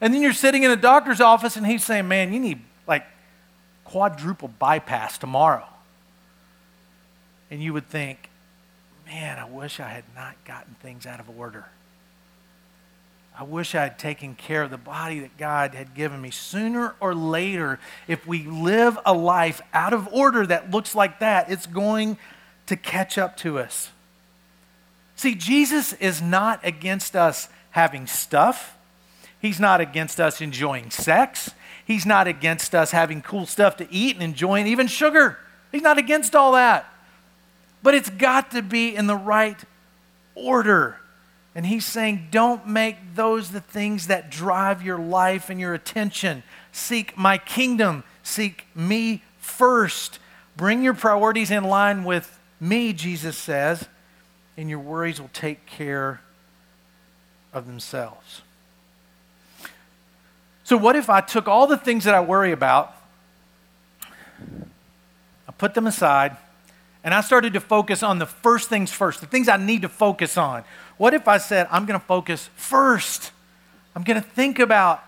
And 0.00 0.12
then 0.12 0.22
you're 0.22 0.32
sitting 0.32 0.62
in 0.62 0.70
a 0.70 0.76
doctor's 0.76 1.20
office 1.20 1.56
and 1.56 1.66
he's 1.66 1.84
saying, 1.84 2.08
"Man, 2.08 2.32
you 2.32 2.40
need 2.40 2.62
quadruple 3.94 4.48
bypass 4.48 5.18
tomorrow. 5.18 5.68
And 7.48 7.62
you 7.62 7.72
would 7.72 7.86
think, 7.86 8.28
man, 9.06 9.38
I 9.38 9.48
wish 9.48 9.78
I 9.78 9.88
had 9.88 10.02
not 10.16 10.34
gotten 10.44 10.74
things 10.82 11.06
out 11.06 11.20
of 11.20 11.30
order. 11.30 11.66
I 13.38 13.44
wish 13.44 13.76
I 13.76 13.84
had 13.84 13.96
taken 13.96 14.34
care 14.34 14.64
of 14.64 14.72
the 14.72 14.78
body 14.78 15.20
that 15.20 15.36
God 15.38 15.76
had 15.76 15.94
given 15.94 16.20
me. 16.20 16.32
Sooner 16.32 16.96
or 16.98 17.14
later, 17.14 17.78
if 18.08 18.26
we 18.26 18.42
live 18.42 18.98
a 19.06 19.14
life 19.14 19.62
out 19.72 19.92
of 19.92 20.12
order 20.12 20.44
that 20.44 20.72
looks 20.72 20.96
like 20.96 21.20
that, 21.20 21.48
it's 21.48 21.66
going 21.66 22.18
to 22.66 22.74
catch 22.74 23.16
up 23.16 23.36
to 23.38 23.60
us. 23.60 23.92
See, 25.14 25.36
Jesus 25.36 25.92
is 25.92 26.20
not 26.20 26.58
against 26.64 27.14
us 27.14 27.48
having 27.70 28.08
stuff. 28.08 28.76
He's 29.40 29.60
not 29.60 29.80
against 29.80 30.18
us 30.18 30.40
enjoying 30.40 30.90
sex. 30.90 31.52
He's 31.86 32.06
not 32.06 32.26
against 32.26 32.74
us 32.74 32.90
having 32.90 33.22
cool 33.22 33.46
stuff 33.46 33.76
to 33.76 33.92
eat 33.92 34.14
and 34.14 34.22
enjoying 34.22 34.66
even 34.66 34.86
sugar. 34.86 35.38
He's 35.70 35.82
not 35.82 35.98
against 35.98 36.34
all 36.34 36.52
that. 36.52 36.90
But 37.82 37.94
it's 37.94 38.10
got 38.10 38.52
to 38.52 38.62
be 38.62 38.96
in 38.96 39.06
the 39.06 39.16
right 39.16 39.58
order. 40.34 40.96
And 41.54 41.66
he's 41.66 41.86
saying, 41.86 42.28
don't 42.30 42.66
make 42.66 42.96
those 43.14 43.50
the 43.50 43.60
things 43.60 44.06
that 44.08 44.30
drive 44.30 44.82
your 44.82 44.98
life 44.98 45.50
and 45.50 45.60
your 45.60 45.74
attention. 45.74 46.42
Seek 46.72 47.16
my 47.16 47.38
kingdom. 47.38 48.02
Seek 48.22 48.66
me 48.74 49.22
first. 49.38 50.18
Bring 50.56 50.82
your 50.82 50.94
priorities 50.94 51.50
in 51.50 51.64
line 51.64 52.04
with 52.04 52.40
me, 52.60 52.92
Jesus 52.92 53.36
says, 53.36 53.86
and 54.56 54.70
your 54.70 54.78
worries 54.78 55.20
will 55.20 55.30
take 55.32 55.66
care 55.66 56.20
of 57.52 57.66
themselves. 57.66 58.42
So, 60.64 60.78
what 60.78 60.96
if 60.96 61.10
I 61.10 61.20
took 61.20 61.46
all 61.46 61.66
the 61.66 61.76
things 61.76 62.04
that 62.04 62.14
I 62.14 62.20
worry 62.20 62.50
about, 62.50 62.94
I 64.40 65.52
put 65.56 65.74
them 65.74 65.86
aside, 65.86 66.36
and 67.04 67.12
I 67.12 67.20
started 67.20 67.52
to 67.52 67.60
focus 67.60 68.02
on 68.02 68.18
the 68.18 68.26
first 68.26 68.70
things 68.70 68.90
first, 68.90 69.20
the 69.20 69.26
things 69.26 69.46
I 69.48 69.58
need 69.58 69.82
to 69.82 69.90
focus 69.90 70.38
on? 70.38 70.64
What 70.96 71.12
if 71.12 71.28
I 71.28 71.38
said, 71.38 71.68
I'm 71.70 71.84
going 71.84 72.00
to 72.00 72.06
focus 72.06 72.48
first? 72.56 73.30
I'm 73.94 74.02
going 74.02 74.20
to 74.20 74.26
think 74.26 74.58
about 74.58 75.04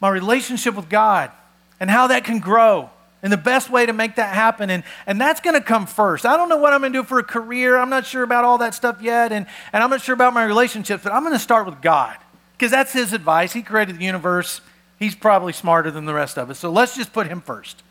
my 0.00 0.08
relationship 0.08 0.74
with 0.74 0.88
God 0.88 1.30
and 1.78 1.90
how 1.90 2.06
that 2.06 2.24
can 2.24 2.38
grow 2.38 2.90
and 3.22 3.32
the 3.32 3.36
best 3.36 3.70
way 3.70 3.84
to 3.84 3.92
make 3.92 4.16
that 4.16 4.34
happen. 4.34 4.70
And, 4.70 4.82
and 5.06 5.20
that's 5.20 5.40
going 5.40 5.54
to 5.54 5.60
come 5.60 5.86
first. 5.86 6.24
I 6.24 6.36
don't 6.36 6.48
know 6.48 6.56
what 6.56 6.72
I'm 6.72 6.80
going 6.80 6.92
to 6.92 7.00
do 7.00 7.04
for 7.04 7.18
a 7.18 7.24
career. 7.24 7.76
I'm 7.76 7.90
not 7.90 8.06
sure 8.06 8.22
about 8.22 8.44
all 8.44 8.58
that 8.58 8.74
stuff 8.74 9.02
yet. 9.02 9.32
And, 9.32 9.46
and 9.72 9.82
I'm 9.82 9.90
not 9.90 10.00
sure 10.00 10.14
about 10.14 10.32
my 10.32 10.44
relationships, 10.44 11.04
but 11.04 11.12
I'm 11.12 11.22
going 11.22 11.34
to 11.34 11.38
start 11.38 11.66
with 11.66 11.82
God 11.82 12.16
because 12.52 12.70
that's 12.70 12.92
His 12.92 13.12
advice. 13.12 13.52
He 13.52 13.62
created 13.62 13.98
the 13.98 14.04
universe. 14.04 14.60
He's 14.98 15.14
probably 15.14 15.52
smarter 15.52 15.90
than 15.90 16.06
the 16.06 16.14
rest 16.14 16.38
of 16.38 16.50
us. 16.50 16.58
So 16.58 16.70
let's 16.70 16.96
just 16.96 17.12
put 17.12 17.26
Him 17.26 17.40
first. 17.40 17.82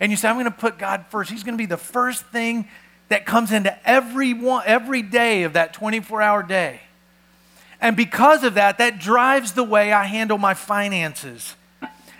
And 0.00 0.10
you 0.10 0.16
say, 0.16 0.28
I'm 0.28 0.36
going 0.36 0.46
to 0.46 0.50
put 0.50 0.78
God 0.78 1.06
first. 1.10 1.30
He's 1.30 1.44
going 1.44 1.56
to 1.56 1.62
be 1.62 1.66
the 1.66 1.76
first 1.76 2.24
thing 2.26 2.68
that 3.08 3.26
comes 3.26 3.52
into 3.52 3.76
every, 3.88 4.32
one, 4.34 4.62
every 4.66 5.02
day 5.02 5.42
of 5.42 5.52
that 5.52 5.74
24 5.74 6.22
hour 6.22 6.42
day. 6.42 6.80
And 7.80 7.96
because 7.96 8.44
of 8.44 8.54
that, 8.54 8.78
that 8.78 9.00
drives 9.00 9.52
the 9.52 9.64
way 9.64 9.92
I 9.92 10.04
handle 10.04 10.38
my 10.38 10.54
finances. 10.54 11.56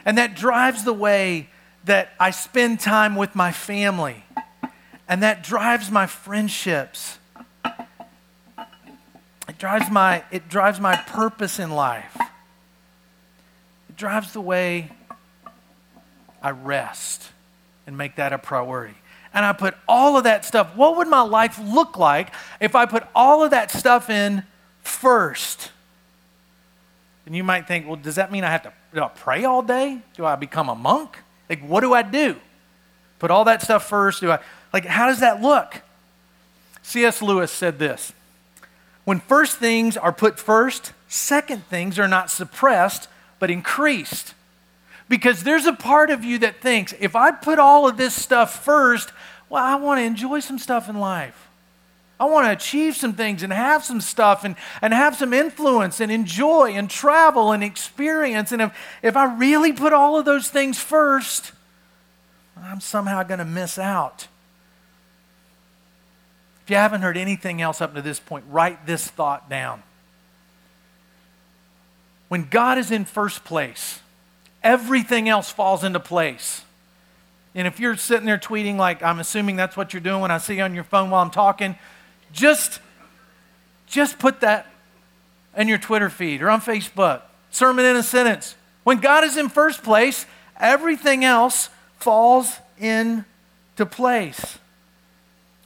And 0.04 0.18
that 0.18 0.34
drives 0.34 0.84
the 0.84 0.92
way 0.92 1.48
that 1.84 2.12
I 2.18 2.30
spend 2.30 2.80
time 2.80 3.14
with 3.14 3.34
my 3.34 3.52
family. 3.52 4.24
And 5.08 5.22
that 5.22 5.44
drives 5.44 5.90
my 5.90 6.06
friendships. 6.06 7.18
It 9.48 9.58
drives 9.58 9.90
my, 9.90 10.24
it 10.30 10.48
drives 10.48 10.80
my 10.80 10.96
purpose 10.96 11.58
in 11.58 11.70
life. 11.70 12.16
It 13.92 13.98
drives 13.98 14.32
the 14.32 14.40
way 14.40 14.90
I 16.40 16.52
rest 16.52 17.28
and 17.86 17.98
make 17.98 18.16
that 18.16 18.32
a 18.32 18.38
priority. 18.38 18.94
And 19.34 19.44
I 19.44 19.52
put 19.52 19.74
all 19.86 20.16
of 20.16 20.24
that 20.24 20.46
stuff, 20.46 20.74
what 20.74 20.96
would 20.96 21.08
my 21.08 21.20
life 21.20 21.58
look 21.62 21.98
like 21.98 22.32
if 22.58 22.74
I 22.74 22.86
put 22.86 23.04
all 23.14 23.44
of 23.44 23.50
that 23.50 23.70
stuff 23.70 24.08
in 24.08 24.44
first? 24.80 25.70
And 27.26 27.36
you 27.36 27.44
might 27.44 27.68
think, 27.68 27.86
well, 27.86 27.96
does 27.96 28.14
that 28.14 28.32
mean 28.32 28.44
I 28.44 28.50
have 28.50 28.62
to 28.62 28.72
do 28.94 29.02
I 29.02 29.08
pray 29.08 29.44
all 29.44 29.60
day? 29.60 29.98
Do 30.14 30.24
I 30.24 30.36
become 30.36 30.70
a 30.70 30.74
monk? 30.74 31.18
Like, 31.50 31.60
what 31.60 31.82
do 31.82 31.92
I 31.92 32.00
do? 32.00 32.36
Put 33.18 33.30
all 33.30 33.44
that 33.44 33.60
stuff 33.60 33.86
first? 33.86 34.22
Do 34.22 34.30
I, 34.30 34.38
like, 34.72 34.86
how 34.86 35.08
does 35.08 35.20
that 35.20 35.42
look? 35.42 35.82
C.S. 36.80 37.20
Lewis 37.20 37.52
said 37.52 37.78
this 37.78 38.14
When 39.04 39.20
first 39.20 39.58
things 39.58 39.98
are 39.98 40.14
put 40.14 40.38
first, 40.38 40.94
second 41.08 41.66
things 41.66 41.98
are 41.98 42.08
not 42.08 42.30
suppressed, 42.30 43.08
but 43.42 43.50
increased. 43.50 44.34
Because 45.08 45.42
there's 45.42 45.66
a 45.66 45.72
part 45.72 46.10
of 46.10 46.22
you 46.22 46.38
that 46.38 46.60
thinks, 46.60 46.94
if 47.00 47.16
I 47.16 47.32
put 47.32 47.58
all 47.58 47.88
of 47.88 47.96
this 47.96 48.14
stuff 48.14 48.64
first, 48.64 49.12
well, 49.48 49.64
I 49.64 49.74
want 49.74 49.98
to 49.98 50.04
enjoy 50.04 50.38
some 50.38 50.60
stuff 50.60 50.88
in 50.88 51.00
life. 51.00 51.48
I 52.20 52.26
want 52.26 52.46
to 52.46 52.52
achieve 52.52 52.94
some 52.94 53.14
things 53.14 53.42
and 53.42 53.52
have 53.52 53.82
some 53.82 54.00
stuff 54.00 54.44
and, 54.44 54.54
and 54.80 54.94
have 54.94 55.16
some 55.16 55.32
influence 55.32 55.98
and 55.98 56.12
enjoy 56.12 56.74
and 56.74 56.88
travel 56.88 57.50
and 57.50 57.64
experience. 57.64 58.52
And 58.52 58.62
if, 58.62 58.78
if 59.02 59.16
I 59.16 59.36
really 59.36 59.72
put 59.72 59.92
all 59.92 60.16
of 60.16 60.24
those 60.24 60.48
things 60.48 60.78
first, 60.78 61.50
I'm 62.56 62.80
somehow 62.80 63.24
going 63.24 63.40
to 63.40 63.44
miss 63.44 63.76
out. 63.76 64.28
If 66.62 66.70
you 66.70 66.76
haven't 66.76 67.02
heard 67.02 67.16
anything 67.16 67.60
else 67.60 67.80
up 67.80 67.92
to 67.96 68.02
this 68.02 68.20
point, 68.20 68.44
write 68.48 68.86
this 68.86 69.08
thought 69.08 69.50
down. 69.50 69.82
When 72.32 72.48
God 72.48 72.78
is 72.78 72.90
in 72.90 73.04
first 73.04 73.44
place, 73.44 74.00
everything 74.62 75.28
else 75.28 75.50
falls 75.50 75.84
into 75.84 76.00
place. 76.00 76.64
And 77.54 77.68
if 77.68 77.78
you're 77.78 77.94
sitting 77.94 78.24
there 78.24 78.38
tweeting, 78.38 78.78
like 78.78 79.02
I'm 79.02 79.18
assuming 79.18 79.56
that's 79.56 79.76
what 79.76 79.92
you're 79.92 80.00
doing 80.00 80.22
when 80.22 80.30
I 80.30 80.38
see 80.38 80.56
you 80.56 80.62
on 80.62 80.74
your 80.74 80.82
phone 80.82 81.10
while 81.10 81.20
I'm 81.20 81.30
talking, 81.30 81.76
just, 82.32 82.80
just 83.86 84.18
put 84.18 84.40
that 84.40 84.66
in 85.54 85.68
your 85.68 85.76
Twitter 85.76 86.08
feed 86.08 86.40
or 86.40 86.48
on 86.48 86.62
Facebook. 86.62 87.20
Sermon 87.50 87.84
in 87.84 87.96
a 87.96 88.02
sentence. 88.02 88.56
When 88.82 88.96
God 88.96 89.24
is 89.24 89.36
in 89.36 89.50
first 89.50 89.82
place, 89.82 90.24
everything 90.58 91.26
else 91.26 91.68
falls 91.98 92.56
into 92.78 93.26
place. 93.90 94.56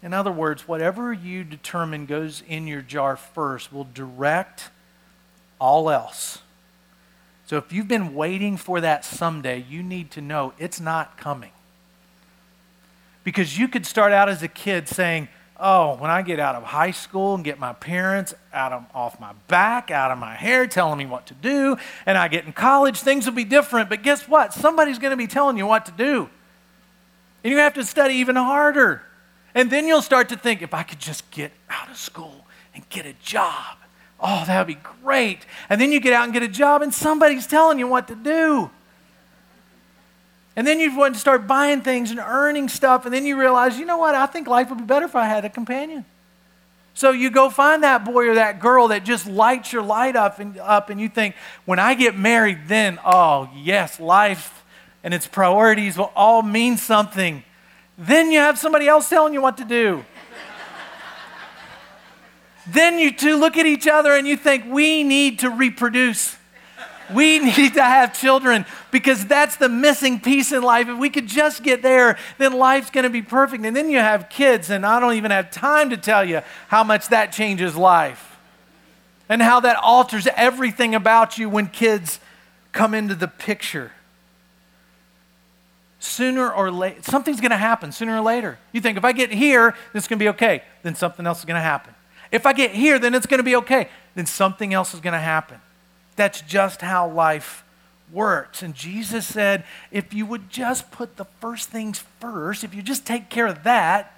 In 0.02 0.12
other 0.12 0.32
words, 0.32 0.66
whatever 0.66 1.12
you 1.12 1.44
determine 1.44 2.06
goes 2.06 2.42
in 2.44 2.66
your 2.66 2.82
jar 2.82 3.14
first 3.14 3.72
will 3.72 3.86
direct 3.94 4.70
all 5.60 5.88
else. 5.88 6.40
So 7.46 7.56
if 7.56 7.72
you've 7.72 7.88
been 7.88 8.14
waiting 8.14 8.56
for 8.56 8.80
that 8.80 9.04
someday, 9.04 9.64
you 9.68 9.82
need 9.82 10.10
to 10.12 10.20
know 10.20 10.52
it's 10.58 10.80
not 10.80 11.16
coming. 11.16 11.52
Because 13.22 13.58
you 13.58 13.68
could 13.68 13.86
start 13.86 14.12
out 14.12 14.28
as 14.28 14.42
a 14.42 14.48
kid 14.48 14.88
saying, 14.88 15.28
Oh, 15.58 15.96
when 15.96 16.10
I 16.10 16.20
get 16.20 16.38
out 16.38 16.54
of 16.54 16.64
high 16.64 16.90
school 16.90 17.34
and 17.34 17.42
get 17.42 17.58
my 17.58 17.72
parents 17.72 18.34
out 18.52 18.74
of, 18.74 18.84
off 18.94 19.18
my 19.18 19.32
back, 19.48 19.90
out 19.90 20.10
of 20.10 20.18
my 20.18 20.34
hair, 20.34 20.66
telling 20.66 20.98
me 20.98 21.06
what 21.06 21.26
to 21.28 21.34
do, 21.34 21.78
and 22.04 22.18
I 22.18 22.28
get 22.28 22.44
in 22.44 22.52
college, 22.52 22.98
things 22.98 23.24
will 23.24 23.32
be 23.32 23.44
different. 23.44 23.88
But 23.88 24.02
guess 24.02 24.28
what? 24.28 24.52
Somebody's 24.52 24.98
going 24.98 25.12
to 25.12 25.16
be 25.16 25.26
telling 25.26 25.56
you 25.56 25.66
what 25.66 25.86
to 25.86 25.92
do. 25.92 26.28
And 27.42 27.52
you 27.52 27.58
have 27.58 27.72
to 27.74 27.84
study 27.84 28.16
even 28.16 28.36
harder. 28.36 29.02
And 29.54 29.70
then 29.70 29.86
you'll 29.86 30.02
start 30.02 30.28
to 30.28 30.36
think 30.36 30.60
if 30.60 30.74
I 30.74 30.82
could 30.82 30.98
just 30.98 31.30
get 31.30 31.52
out 31.70 31.88
of 31.88 31.96
school 31.96 32.46
and 32.74 32.86
get 32.90 33.06
a 33.06 33.14
job, 33.14 33.78
oh, 34.20 34.44
that 34.46 34.58
would 34.58 34.66
be 34.66 34.80
great. 35.02 35.40
And 35.68 35.80
then 35.80 35.92
you 35.92 36.00
get 36.00 36.12
out 36.12 36.24
and 36.24 36.32
get 36.32 36.42
a 36.42 36.48
job, 36.48 36.82
and 36.82 36.92
somebody's 36.92 37.46
telling 37.46 37.78
you 37.78 37.86
what 37.86 38.08
to 38.08 38.14
do. 38.14 38.70
And 40.56 40.66
then 40.66 40.80
you 40.80 40.96
want 40.96 41.14
to 41.14 41.20
start 41.20 41.46
buying 41.46 41.82
things 41.82 42.10
and 42.10 42.18
earning 42.18 42.68
stuff, 42.68 43.04
and 43.04 43.12
then 43.12 43.26
you 43.26 43.38
realize, 43.38 43.78
you 43.78 43.84
know 43.84 43.98
what, 43.98 44.14
I 44.14 44.26
think 44.26 44.48
life 44.48 44.70
would 44.70 44.78
be 44.78 44.84
better 44.84 45.04
if 45.04 45.14
I 45.14 45.26
had 45.26 45.44
a 45.44 45.50
companion. 45.50 46.04
So 46.94 47.10
you 47.10 47.28
go 47.28 47.50
find 47.50 47.82
that 47.82 48.06
boy 48.06 48.30
or 48.30 48.36
that 48.36 48.58
girl 48.58 48.88
that 48.88 49.04
just 49.04 49.26
lights 49.26 49.70
your 49.70 49.82
light 49.82 50.16
up 50.16 50.38
and, 50.38 50.56
up, 50.58 50.88
and 50.88 50.98
you 50.98 51.10
think, 51.10 51.34
when 51.66 51.78
I 51.78 51.92
get 51.92 52.16
married, 52.16 52.68
then, 52.68 52.98
oh, 53.04 53.50
yes, 53.54 54.00
life 54.00 54.64
and 55.04 55.12
its 55.12 55.26
priorities 55.26 55.98
will 55.98 56.10
all 56.16 56.40
mean 56.40 56.78
something. 56.78 57.44
Then 57.98 58.32
you 58.32 58.38
have 58.38 58.58
somebody 58.58 58.88
else 58.88 59.10
telling 59.10 59.34
you 59.34 59.42
what 59.42 59.58
to 59.58 59.64
do. 59.64 60.06
Then 62.68 62.98
you 62.98 63.12
two 63.12 63.36
look 63.36 63.56
at 63.56 63.66
each 63.66 63.86
other 63.86 64.12
and 64.12 64.26
you 64.26 64.36
think, 64.36 64.64
we 64.66 65.02
need 65.02 65.40
to 65.40 65.50
reproduce. 65.50 66.36
We 67.14 67.38
need 67.56 67.74
to 67.74 67.82
have 67.82 68.18
children 68.18 68.66
because 68.90 69.26
that's 69.26 69.56
the 69.56 69.68
missing 69.68 70.20
piece 70.20 70.52
in 70.52 70.62
life. 70.62 70.88
If 70.88 70.98
we 70.98 71.10
could 71.10 71.26
just 71.26 71.62
get 71.62 71.82
there, 71.82 72.18
then 72.38 72.52
life's 72.52 72.90
going 72.90 73.04
to 73.04 73.10
be 73.10 73.22
perfect. 73.22 73.64
And 73.64 73.76
then 73.76 73.90
you 73.90 73.98
have 73.98 74.28
kids, 74.28 74.70
and 74.70 74.84
I 74.84 75.00
don't 75.00 75.14
even 75.14 75.30
have 75.30 75.50
time 75.50 75.90
to 75.90 75.96
tell 75.96 76.24
you 76.24 76.42
how 76.68 76.82
much 76.82 77.08
that 77.08 77.32
changes 77.32 77.76
life 77.76 78.36
and 79.28 79.42
how 79.42 79.60
that 79.60 79.76
alters 79.82 80.28
everything 80.36 80.94
about 80.94 81.38
you 81.38 81.48
when 81.48 81.66
kids 81.66 82.20
come 82.72 82.94
into 82.94 83.14
the 83.14 83.28
picture. 83.28 83.92
Sooner 85.98 86.50
or 86.52 86.70
later, 86.70 87.02
something's 87.02 87.40
going 87.40 87.50
to 87.50 87.56
happen 87.56 87.90
sooner 87.90 88.16
or 88.16 88.20
later. 88.20 88.58
You 88.70 88.80
think, 88.80 88.96
if 88.98 89.04
I 89.04 89.12
get 89.12 89.32
here, 89.32 89.70
then 89.70 89.98
it's 89.98 90.06
going 90.06 90.18
to 90.18 90.24
be 90.24 90.28
okay. 90.30 90.62
Then 90.82 90.94
something 90.94 91.26
else 91.26 91.40
is 91.40 91.44
going 91.44 91.56
to 91.56 91.60
happen. 91.60 91.94
If 92.36 92.44
I 92.44 92.52
get 92.52 92.72
here, 92.72 92.98
then 92.98 93.14
it's 93.14 93.26
going 93.26 93.38
to 93.38 93.44
be 93.44 93.56
okay. 93.56 93.88
Then 94.14 94.26
something 94.26 94.74
else 94.74 94.92
is 94.92 95.00
going 95.00 95.14
to 95.14 95.18
happen. 95.18 95.58
That's 96.16 96.42
just 96.42 96.82
how 96.82 97.08
life 97.08 97.64
works. 98.12 98.62
And 98.62 98.74
Jesus 98.74 99.26
said, 99.26 99.64
if 99.90 100.12
you 100.12 100.26
would 100.26 100.50
just 100.50 100.90
put 100.90 101.16
the 101.16 101.24
first 101.40 101.70
things 101.70 102.04
first, 102.20 102.62
if 102.62 102.74
you 102.74 102.82
just 102.82 103.06
take 103.06 103.30
care 103.30 103.46
of 103.46 103.62
that, 103.62 104.14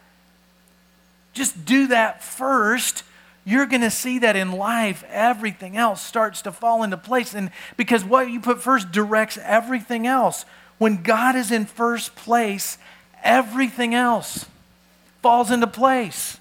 just 1.32 1.64
do 1.64 1.86
that 1.86 2.24
first, 2.24 3.04
you're 3.44 3.66
going 3.66 3.82
to 3.82 3.90
see 3.90 4.18
that 4.18 4.34
in 4.34 4.50
life 4.50 5.04
everything 5.08 5.76
else 5.76 6.02
starts 6.02 6.42
to 6.42 6.50
fall 6.50 6.82
into 6.82 6.96
place 6.96 7.34
and 7.34 7.52
because 7.76 8.04
what 8.04 8.28
you 8.28 8.40
put 8.40 8.60
first 8.60 8.90
directs 8.90 9.38
everything 9.42 10.06
else 10.06 10.44
when 10.76 11.02
god 11.02 11.34
is 11.34 11.50
in 11.50 11.64
first 11.64 12.14
place 12.14 12.76
everything 13.22 13.94
else 13.94 14.44
falls 15.22 15.50
into 15.50 15.66
place 15.66 16.37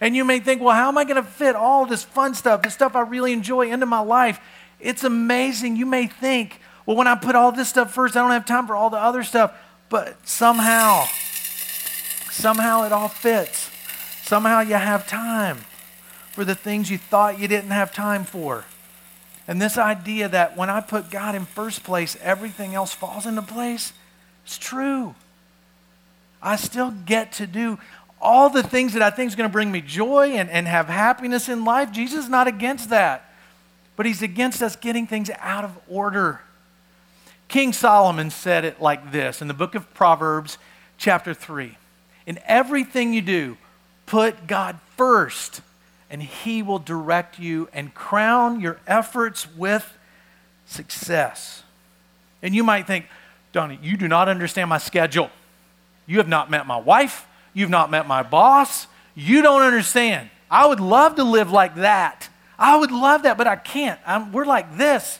and 0.00 0.16
you 0.16 0.24
may 0.24 0.40
think 0.40 0.60
well 0.60 0.74
how 0.74 0.88
am 0.88 0.98
i 0.98 1.04
going 1.04 1.16
to 1.16 1.22
fit 1.22 1.54
all 1.54 1.86
this 1.86 2.02
fun 2.02 2.34
stuff 2.34 2.62
the 2.62 2.70
stuff 2.70 2.96
i 2.96 3.00
really 3.00 3.32
enjoy 3.32 3.70
into 3.70 3.86
my 3.86 4.00
life 4.00 4.40
it's 4.80 5.04
amazing. 5.04 5.76
You 5.76 5.86
may 5.86 6.06
think, 6.06 6.60
well, 6.86 6.96
when 6.96 7.06
I 7.06 7.14
put 7.14 7.34
all 7.34 7.52
this 7.52 7.68
stuff 7.68 7.92
first, 7.92 8.16
I 8.16 8.20
don't 8.22 8.30
have 8.30 8.46
time 8.46 8.66
for 8.66 8.74
all 8.74 8.90
the 8.90 8.98
other 8.98 9.22
stuff. 9.22 9.52
But 9.88 10.26
somehow, 10.26 11.04
somehow 12.30 12.84
it 12.84 12.92
all 12.92 13.08
fits. 13.08 13.70
Somehow 14.22 14.60
you 14.60 14.74
have 14.74 15.06
time 15.06 15.58
for 16.32 16.44
the 16.44 16.54
things 16.54 16.90
you 16.90 16.98
thought 16.98 17.38
you 17.38 17.48
didn't 17.48 17.70
have 17.70 17.92
time 17.92 18.24
for. 18.24 18.64
And 19.48 19.60
this 19.60 19.76
idea 19.76 20.28
that 20.28 20.56
when 20.56 20.70
I 20.70 20.80
put 20.80 21.10
God 21.10 21.34
in 21.34 21.44
first 21.44 21.82
place, 21.82 22.16
everything 22.22 22.74
else 22.74 22.94
falls 22.94 23.26
into 23.26 23.42
place, 23.42 23.92
it's 24.44 24.56
true. 24.56 25.16
I 26.40 26.56
still 26.56 26.92
get 26.92 27.32
to 27.32 27.46
do 27.46 27.78
all 28.20 28.50
the 28.50 28.62
things 28.62 28.92
that 28.92 29.02
I 29.02 29.10
think 29.10 29.28
is 29.28 29.36
going 29.36 29.48
to 29.48 29.52
bring 29.52 29.72
me 29.72 29.80
joy 29.80 30.32
and, 30.32 30.50
and 30.50 30.66
have 30.66 30.88
happiness 30.88 31.48
in 31.48 31.64
life. 31.64 31.90
Jesus 31.90 32.24
is 32.24 32.30
not 32.30 32.46
against 32.46 32.90
that, 32.90 33.32
but 33.96 34.06
he's 34.06 34.22
against 34.22 34.62
us 34.62 34.76
getting 34.76 35.06
things 35.06 35.30
out 35.38 35.64
of 35.64 35.78
order. 35.88 36.40
King 37.48 37.72
Solomon 37.72 38.30
said 38.30 38.64
it 38.64 38.80
like 38.80 39.10
this 39.10 39.40
in 39.42 39.48
the 39.48 39.54
book 39.54 39.74
of 39.74 39.92
Proverbs, 39.94 40.58
chapter 40.98 41.34
3 41.34 41.76
In 42.26 42.38
everything 42.44 43.14
you 43.14 43.22
do, 43.22 43.56
put 44.06 44.46
God 44.46 44.78
first, 44.96 45.62
and 46.10 46.22
he 46.22 46.62
will 46.62 46.78
direct 46.78 47.38
you 47.38 47.68
and 47.72 47.94
crown 47.94 48.60
your 48.60 48.78
efforts 48.86 49.48
with 49.56 49.96
success. 50.66 51.62
And 52.42 52.54
you 52.54 52.62
might 52.62 52.86
think, 52.86 53.06
Donnie, 53.52 53.78
you 53.82 53.96
do 53.96 54.08
not 54.08 54.28
understand 54.28 54.68
my 54.68 54.78
schedule. 54.78 55.30
You 56.06 56.18
have 56.18 56.28
not 56.28 56.50
met 56.50 56.66
my 56.66 56.76
wife. 56.76 57.26
You've 57.52 57.70
not 57.70 57.90
met 57.90 58.06
my 58.06 58.22
boss. 58.22 58.86
You 59.14 59.42
don't 59.42 59.62
understand. 59.62 60.30
I 60.50 60.66
would 60.66 60.80
love 60.80 61.16
to 61.16 61.24
live 61.24 61.50
like 61.50 61.76
that. 61.76 62.28
I 62.58 62.76
would 62.76 62.90
love 62.90 63.22
that, 63.22 63.38
but 63.38 63.46
I 63.46 63.56
can't. 63.56 63.98
I'm, 64.06 64.32
we're 64.32 64.44
like 64.44 64.76
this. 64.76 65.18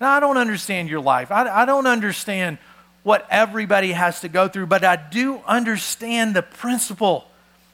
Now, 0.00 0.12
I 0.12 0.20
don't 0.20 0.36
understand 0.36 0.88
your 0.88 1.00
life. 1.00 1.30
I, 1.30 1.48
I 1.48 1.64
don't 1.64 1.86
understand 1.86 2.58
what 3.02 3.26
everybody 3.30 3.92
has 3.92 4.20
to 4.20 4.28
go 4.28 4.48
through, 4.48 4.66
but 4.66 4.84
I 4.84 4.96
do 4.96 5.40
understand 5.46 6.34
the 6.34 6.42
principle 6.42 7.26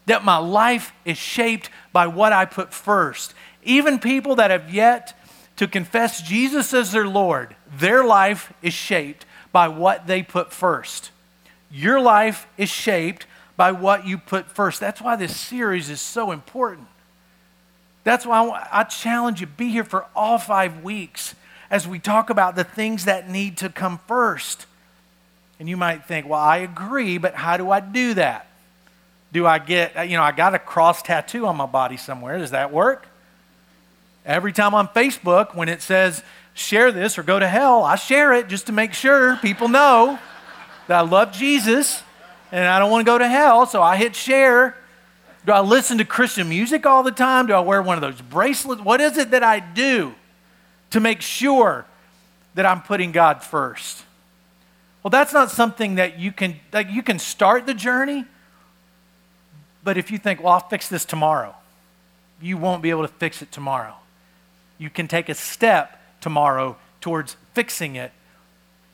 that 0.07 0.25
my 0.25 0.37
life 0.37 0.93
is 1.05 1.17
shaped 1.17 1.71
by 1.93 2.07
what 2.07 2.33
I 2.33 2.45
put 2.45 2.75
first. 2.75 3.35
Even 3.63 3.99
people 3.99 4.37
that 4.37 4.51
have 4.51 4.73
yet 4.73 5.19
to 5.57 5.67
confess 5.67 6.21
Jesus 6.23 6.75
as 6.75 6.93
their 6.93 7.07
Lord, 7.07 7.55
their 7.79 8.05
life 8.05 8.53
is 8.63 8.75
shaped 8.75 9.25
by 9.53 9.69
what 9.69 10.07
they 10.07 10.23
put 10.23 10.53
first. 10.53 11.11
Your 11.71 12.01
life 12.01 12.47
is 12.59 12.69
shaped 12.69 13.27
by 13.57 13.73
what 13.73 14.07
you 14.07 14.19
put 14.19 14.47
first. 14.51 14.81
That's 14.81 15.01
why 15.01 15.17
this 15.17 15.37
series 15.37 15.91
is 15.91 16.01
so 16.01 16.31
important. 16.31 16.89
That's 18.05 18.27
why 18.27 18.67
I 18.73 18.85
challenge 18.85 19.41
you 19.41 19.47
be 19.47 19.71
here 19.71 19.85
for 19.85 20.07
all 20.17 20.39
five 20.39 20.83
weeks 20.83 21.35
as 21.71 21.87
we 21.87 21.99
talk 21.99 22.31
about 22.31 22.57
the 22.57 22.65
things 22.65 23.05
that 23.05 23.31
need 23.31 23.59
to 23.59 23.69
come 23.69 24.01
first. 24.07 24.67
And 25.61 25.69
you 25.69 25.77
might 25.77 26.07
think, 26.07 26.29
well, 26.29 26.41
I 26.41 26.59
agree, 26.59 27.19
but 27.19 27.35
how 27.35 27.57
do 27.57 27.71
I 27.71 27.81
do 27.81 28.15
that? 28.15 28.49
Do 29.33 29.47
I 29.47 29.59
get, 29.59 29.97
uh, 29.97 30.03
you 30.03 30.17
know, 30.17 30.23
I 30.23 30.33
got 30.33 30.55
a 30.55 30.59
cross 30.59 31.03
tattoo 31.03 31.47
on 31.47 31.57
my 31.57 31.67
body 31.67 31.97
somewhere. 31.97 32.39
Does 32.39 32.51
that 32.51 32.73
work? 32.73 33.07
Every 34.27 34.53
time 34.53 34.75
on 34.75 34.89
Facebook, 34.89 35.55
when 35.55 35.69
it 35.69 35.81
says 35.81 36.23
share 36.55 36.93
this 36.93 37.17
or 37.17 37.23
go 37.23 37.39
to 37.39 37.49
hell, 37.49 37.85
I 37.85 37.97
share 37.97 38.33
it 38.35 38.49
just 38.49 38.67
to 38.67 38.73
make 38.73 38.93
sure 38.93 39.37
people 39.37 39.69
know 39.69 40.19
that 40.89 40.99
I 40.99 41.01
love 41.01 41.33
Jesus 41.33 42.03
and 42.53 42.67
I 42.67 42.79
don't 42.79 42.91
want 42.91 43.05
to 43.05 43.11
go 43.11 43.19
to 43.19 43.27
hell, 43.27 43.67
so 43.67 43.83
I 43.83 43.97
hit 43.97 44.15
share. 44.15 44.77
Do 45.47 45.53
I 45.53 45.61
listen 45.61 45.99
to 45.99 46.05
Christian 46.05 46.49
music 46.49 46.87
all 46.87 47.03
the 47.03 47.11
time? 47.11 47.47
Do 47.47 47.55
I 47.55 47.61
wear 47.61 47.83
one 47.83 47.97
of 47.97 48.03
those 48.03 48.21
bracelets? 48.21 48.83
What 48.83 49.01
is 49.01 49.17
it 49.17 49.31
that 49.31 49.43
I 49.43 49.59
do 49.59 50.15
to 50.91 51.01
make 51.01 51.23
sure 51.23 51.87
that 52.55 52.67
I'm 52.67 52.83
putting 52.83 53.11
God 53.11 53.43
first? 53.43 54.05
Well, 55.03 55.11
that's 55.11 55.33
not 55.33 55.51
something 55.51 55.97
that 55.97 56.19
you 56.19 56.31
can 56.31 56.61
like 56.73 56.89
you 56.91 57.03
can 57.03 57.19
start 57.19 57.67
the 57.67 57.75
journey, 57.75 58.25
but 59.83 59.97
if 59.97 60.13
you 60.13 60.19
think, 60.19 60.41
"Well, 60.41 60.53
I'll 60.53 60.61
fix 60.61 60.89
this 60.89 61.05
tomorrow." 61.05 61.57
You 62.41 62.57
won't 62.57 62.83
be 62.83 62.91
able 62.91 63.03
to 63.03 63.13
fix 63.13 63.41
it 63.41 63.51
tomorrow. 63.51 63.95
You 64.77 64.91
can 64.91 65.09
take 65.09 65.29
a 65.29 65.35
step 65.35 66.01
tomorrow 66.21 66.77
towards 67.01 67.37
fixing 67.55 67.97
it 67.97 68.13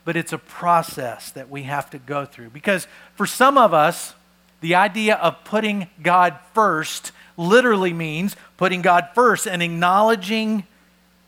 but 0.08 0.16
it's 0.16 0.32
a 0.32 0.38
process 0.38 1.32
that 1.32 1.50
we 1.50 1.64
have 1.64 1.90
to 1.90 1.98
go 1.98 2.24
through. 2.24 2.48
Because 2.48 2.86
for 3.14 3.26
some 3.26 3.58
of 3.58 3.74
us, 3.74 4.14
the 4.62 4.74
idea 4.74 5.16
of 5.16 5.44
putting 5.44 5.86
God 6.02 6.38
first 6.54 7.12
literally 7.36 7.92
means 7.92 8.34
putting 8.56 8.80
God 8.80 9.10
first 9.14 9.46
and 9.46 9.62
acknowledging 9.62 10.66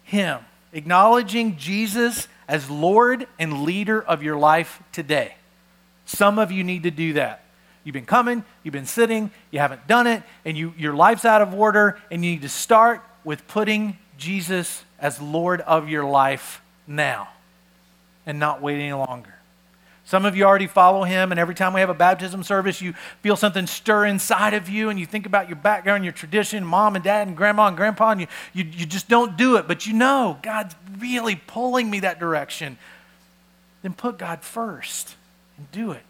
Him, 0.03 0.39
acknowledging 0.73 1.59
Jesus 1.59 2.27
as 2.49 2.71
Lord 2.71 3.27
and 3.39 3.65
leader 3.65 4.01
of 4.01 4.23
your 4.23 4.39
life 4.39 4.83
today. 4.93 5.35
Some 6.07 6.39
of 6.39 6.51
you 6.51 6.65
need 6.65 6.85
to 6.85 6.91
do 6.91 7.13
that. 7.13 7.45
You've 7.85 7.93
been 7.93 8.07
coming, 8.07 8.45
you've 8.63 8.73
been 8.73 8.87
sitting, 8.87 9.31
you 9.51 9.59
haven't 9.59 9.89
done 9.89 10.07
it, 10.07 10.23
and 10.47 10.57
you, 10.57 10.73
your 10.79 10.95
life's 10.95 11.27
out 11.27 11.43
of 11.43 11.53
order, 11.53 12.01
and 12.11 12.25
you 12.25 12.31
need 12.31 12.43
to 12.43 12.49
start 12.49 13.03
with 13.25 13.47
putting 13.47 13.99
Jesus 14.17 14.85
as 14.99 15.21
Lord 15.21 15.61
of 15.61 15.91
your 15.91 16.07
life 16.07 16.63
now 16.87 17.29
and 18.27 18.39
not 18.39 18.63
wait 18.63 18.81
any 18.81 18.93
longer. 18.93 19.35
Some 20.11 20.25
of 20.25 20.37
you 20.37 20.43
already 20.43 20.67
follow 20.67 21.05
him, 21.05 21.31
and 21.31 21.39
every 21.39 21.55
time 21.55 21.73
we 21.73 21.79
have 21.79 21.89
a 21.89 21.95
baptism 21.95 22.43
service, 22.43 22.81
you 22.83 22.95
feel 23.23 23.37
something 23.37 23.69
stir 23.69 24.07
inside 24.07 24.55
of 24.55 24.69
you, 24.69 24.89
and 24.89 24.99
you 24.99 25.07
think 25.07 25.25
about 25.25 25.49
your 25.49 25.55
background, 25.55 26.05
your 26.05 26.13
tradition, 26.13 26.65
mom 26.65 26.97
and 26.97 27.05
dad, 27.05 27.29
and 27.29 27.37
grandma 27.37 27.69
and 27.69 27.77
grandpa, 27.77 28.11
and 28.11 28.23
you, 28.23 28.27
you, 28.53 28.65
you 28.65 28.87
just 28.87 29.09
don't 29.09 29.37
do 29.37 29.57
it. 29.57 29.69
But 29.69 29.87
you 29.87 29.93
know, 29.93 30.37
God's 30.43 30.75
really 30.99 31.37
pulling 31.37 31.89
me 31.89 32.01
that 32.01 32.19
direction. 32.19 32.77
Then 33.83 33.93
put 33.93 34.19
God 34.19 34.43
first 34.43 35.15
and 35.57 35.71
do 35.71 35.93
it. 35.93 36.03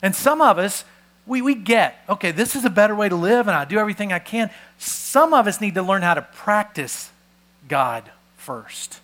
And 0.00 0.14
some 0.14 0.40
of 0.40 0.56
us, 0.56 0.84
we, 1.26 1.42
we 1.42 1.56
get, 1.56 1.98
okay, 2.08 2.30
this 2.30 2.54
is 2.54 2.64
a 2.64 2.70
better 2.70 2.94
way 2.94 3.08
to 3.08 3.16
live, 3.16 3.48
and 3.48 3.56
I 3.56 3.64
do 3.64 3.78
everything 3.78 4.12
I 4.12 4.20
can. 4.20 4.50
Some 4.78 5.34
of 5.34 5.48
us 5.48 5.60
need 5.60 5.74
to 5.74 5.82
learn 5.82 6.02
how 6.02 6.14
to 6.14 6.22
practice 6.22 7.10
God 7.66 8.08
first 8.36 9.00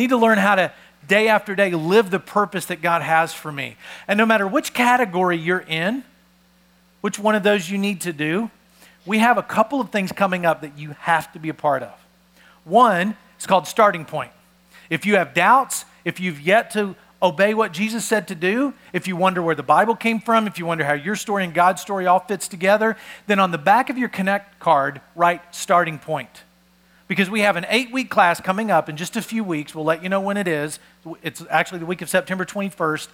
need 0.00 0.10
to 0.10 0.16
learn 0.16 0.38
how 0.38 0.54
to 0.56 0.72
day 1.06 1.28
after 1.28 1.54
day 1.54 1.70
live 1.72 2.10
the 2.10 2.18
purpose 2.18 2.66
that 2.66 2.82
God 2.82 3.02
has 3.02 3.32
for 3.32 3.52
me. 3.52 3.76
And 4.08 4.18
no 4.18 4.26
matter 4.26 4.46
which 4.46 4.72
category 4.72 5.36
you're 5.36 5.64
in, 5.66 6.04
which 7.00 7.18
one 7.18 7.34
of 7.34 7.42
those 7.42 7.70
you 7.70 7.78
need 7.78 8.00
to 8.02 8.12
do, 8.12 8.50
we 9.06 9.18
have 9.18 9.38
a 9.38 9.42
couple 9.42 9.80
of 9.80 9.90
things 9.90 10.12
coming 10.12 10.44
up 10.44 10.60
that 10.62 10.78
you 10.78 10.90
have 11.00 11.32
to 11.32 11.38
be 11.38 11.48
a 11.48 11.54
part 11.54 11.82
of. 11.82 11.94
One 12.64 13.16
is 13.38 13.46
called 13.46 13.66
starting 13.66 14.04
point. 14.04 14.32
If 14.88 15.06
you 15.06 15.16
have 15.16 15.34
doubts, 15.34 15.84
if 16.04 16.20
you've 16.20 16.40
yet 16.40 16.70
to 16.72 16.96
obey 17.22 17.54
what 17.54 17.72
Jesus 17.72 18.04
said 18.04 18.28
to 18.28 18.34
do, 18.34 18.74
if 18.92 19.06
you 19.06 19.16
wonder 19.16 19.42
where 19.42 19.54
the 19.54 19.62
Bible 19.62 19.94
came 19.94 20.20
from, 20.20 20.46
if 20.46 20.58
you 20.58 20.66
wonder 20.66 20.84
how 20.84 20.94
your 20.94 21.16
story 21.16 21.44
and 21.44 21.54
God's 21.54 21.82
story 21.82 22.06
all 22.06 22.20
fits 22.20 22.48
together, 22.48 22.96
then 23.26 23.38
on 23.38 23.50
the 23.50 23.58
back 23.58 23.90
of 23.90 23.98
your 23.98 24.08
Connect 24.08 24.58
card, 24.58 25.00
write 25.14 25.54
starting 25.54 25.98
point 25.98 26.44
because 27.10 27.28
we 27.28 27.40
have 27.40 27.56
an 27.56 27.66
eight 27.70 27.90
week 27.90 28.08
class 28.08 28.40
coming 28.40 28.70
up 28.70 28.88
in 28.88 28.96
just 28.96 29.16
a 29.16 29.22
few 29.22 29.42
weeks. 29.42 29.74
We'll 29.74 29.84
let 29.84 30.04
you 30.04 30.08
know 30.08 30.20
when 30.20 30.36
it 30.36 30.46
is. 30.46 30.78
It's 31.24 31.42
actually 31.50 31.80
the 31.80 31.86
week 31.86 32.02
of 32.02 32.08
September 32.08 32.44
21st. 32.44 33.08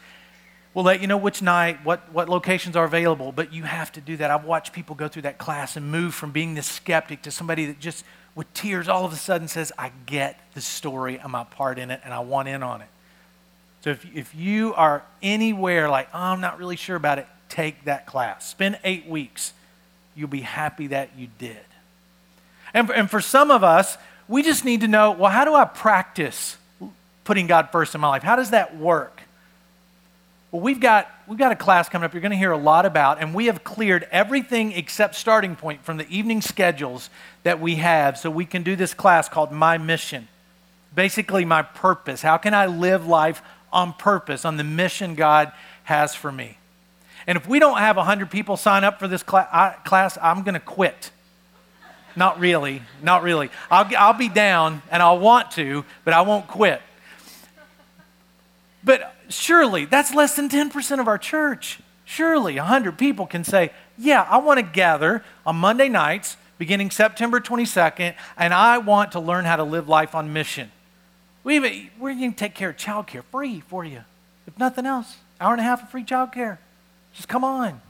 We'll 0.74 0.84
let 0.84 1.00
you 1.00 1.06
know 1.06 1.16
which 1.16 1.40
night, 1.40 1.82
what, 1.82 2.12
what 2.12 2.28
locations 2.28 2.76
are 2.76 2.84
available, 2.84 3.32
but 3.32 3.54
you 3.54 3.62
have 3.62 3.90
to 3.92 4.02
do 4.02 4.18
that. 4.18 4.30
I've 4.30 4.44
watched 4.44 4.74
people 4.74 4.96
go 4.96 5.08
through 5.08 5.22
that 5.22 5.38
class 5.38 5.78
and 5.78 5.90
move 5.90 6.14
from 6.14 6.30
being 6.30 6.52
this 6.52 6.66
skeptic 6.66 7.22
to 7.22 7.30
somebody 7.30 7.64
that 7.64 7.80
just, 7.80 8.04
with 8.34 8.52
tears, 8.52 8.86
all 8.86 9.06
of 9.06 9.14
a 9.14 9.16
sudden 9.16 9.48
says, 9.48 9.72
I 9.78 9.92
get 10.04 10.38
the 10.52 10.60
story, 10.60 11.18
I'm 11.18 11.34
a 11.34 11.46
part 11.46 11.78
in 11.78 11.90
it, 11.90 12.02
and 12.04 12.12
I 12.12 12.20
want 12.20 12.48
in 12.48 12.62
on 12.62 12.82
it. 12.82 12.88
So 13.80 13.88
if, 13.88 14.04
if 14.14 14.34
you 14.34 14.74
are 14.74 15.04
anywhere 15.22 15.88
like, 15.88 16.10
oh, 16.12 16.18
I'm 16.18 16.42
not 16.42 16.58
really 16.58 16.76
sure 16.76 16.96
about 16.96 17.18
it, 17.18 17.26
take 17.48 17.86
that 17.86 18.04
class. 18.04 18.46
Spend 18.46 18.78
eight 18.84 19.06
weeks. 19.06 19.54
You'll 20.14 20.28
be 20.28 20.42
happy 20.42 20.88
that 20.88 21.16
you 21.16 21.28
did. 21.38 21.56
And 22.76 22.86
for, 22.86 22.92
and 22.92 23.10
for 23.10 23.22
some 23.22 23.50
of 23.50 23.64
us, 23.64 23.96
we 24.28 24.42
just 24.42 24.62
need 24.62 24.82
to 24.82 24.86
know 24.86 25.12
well, 25.12 25.30
how 25.30 25.46
do 25.46 25.54
I 25.54 25.64
practice 25.64 26.58
putting 27.24 27.46
God 27.46 27.70
first 27.72 27.94
in 27.94 28.02
my 28.02 28.08
life? 28.08 28.22
How 28.22 28.36
does 28.36 28.50
that 28.50 28.76
work? 28.76 29.22
Well, 30.52 30.60
we've 30.60 30.78
got, 30.78 31.10
we've 31.26 31.38
got 31.38 31.52
a 31.52 31.56
class 31.56 31.88
coming 31.88 32.04
up 32.04 32.12
you're 32.12 32.20
going 32.20 32.32
to 32.32 32.36
hear 32.36 32.52
a 32.52 32.58
lot 32.58 32.84
about, 32.84 33.18
and 33.18 33.34
we 33.34 33.46
have 33.46 33.64
cleared 33.64 34.06
everything 34.12 34.72
except 34.72 35.14
starting 35.14 35.56
point 35.56 35.84
from 35.84 35.96
the 35.96 36.06
evening 36.10 36.42
schedules 36.42 37.08
that 37.44 37.60
we 37.60 37.76
have 37.76 38.18
so 38.18 38.30
we 38.30 38.44
can 38.44 38.62
do 38.62 38.76
this 38.76 38.92
class 38.92 39.26
called 39.26 39.50
My 39.50 39.78
Mission. 39.78 40.28
Basically, 40.94 41.46
my 41.46 41.62
purpose. 41.62 42.20
How 42.20 42.36
can 42.36 42.52
I 42.52 42.66
live 42.66 43.06
life 43.06 43.40
on 43.72 43.94
purpose, 43.94 44.44
on 44.44 44.58
the 44.58 44.64
mission 44.64 45.14
God 45.14 45.50
has 45.84 46.14
for 46.14 46.30
me? 46.30 46.58
And 47.26 47.36
if 47.36 47.48
we 47.48 47.58
don't 47.58 47.78
have 47.78 47.96
100 47.96 48.30
people 48.30 48.58
sign 48.58 48.84
up 48.84 48.98
for 48.98 49.08
this 49.08 49.22
class, 49.22 50.18
I'm 50.20 50.42
going 50.42 50.54
to 50.54 50.60
quit. 50.60 51.10
Not 52.16 52.40
really. 52.40 52.82
Not 53.02 53.22
really. 53.22 53.50
I'll, 53.70 53.88
I'll 53.96 54.14
be 54.14 54.28
down 54.28 54.82
and 54.90 55.02
I'll 55.02 55.18
want 55.18 55.50
to, 55.52 55.84
but 56.04 56.14
I 56.14 56.22
won't 56.22 56.48
quit. 56.48 56.80
But 58.82 59.14
surely 59.28 59.84
that's 59.84 60.14
less 60.14 60.34
than 60.34 60.48
10% 60.48 60.98
of 60.98 61.06
our 61.06 61.18
church. 61.18 61.80
Surely 62.04 62.56
100 62.56 62.96
people 62.98 63.26
can 63.26 63.44
say, 63.44 63.70
Yeah, 63.98 64.22
I 64.22 64.38
want 64.38 64.58
to 64.58 64.62
gather 64.62 65.22
on 65.44 65.56
Monday 65.56 65.88
nights 65.88 66.36
beginning 66.58 66.90
September 66.90 67.38
22nd, 67.38 68.14
and 68.38 68.54
I 68.54 68.78
want 68.78 69.12
to 69.12 69.20
learn 69.20 69.44
how 69.44 69.56
to 69.56 69.64
live 69.64 69.88
life 69.88 70.14
on 70.14 70.32
mission. 70.32 70.70
We 71.44 71.56
even, 71.56 71.90
we're 71.98 72.14
going 72.14 72.32
to 72.32 72.38
take 72.38 72.54
care 72.54 72.70
of 72.70 72.76
childcare 72.76 73.24
free 73.24 73.60
for 73.60 73.84
you. 73.84 74.02
If 74.46 74.58
nothing 74.58 74.86
else, 74.86 75.16
hour 75.40 75.52
and 75.52 75.60
a 75.60 75.64
half 75.64 75.82
of 75.82 75.90
free 75.90 76.04
childcare. 76.04 76.58
Just 77.12 77.28
come 77.28 77.44
on. 77.44 77.80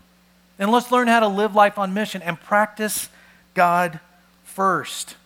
And 0.59 0.73
let's 0.73 0.91
learn 0.91 1.07
how 1.09 1.21
to 1.21 1.29
live 1.29 1.55
life 1.55 1.79
on 1.79 1.95
mission 1.95 2.23
and 2.23 2.41
practice 2.41 3.09
God 3.55 4.01
first. 4.57 5.17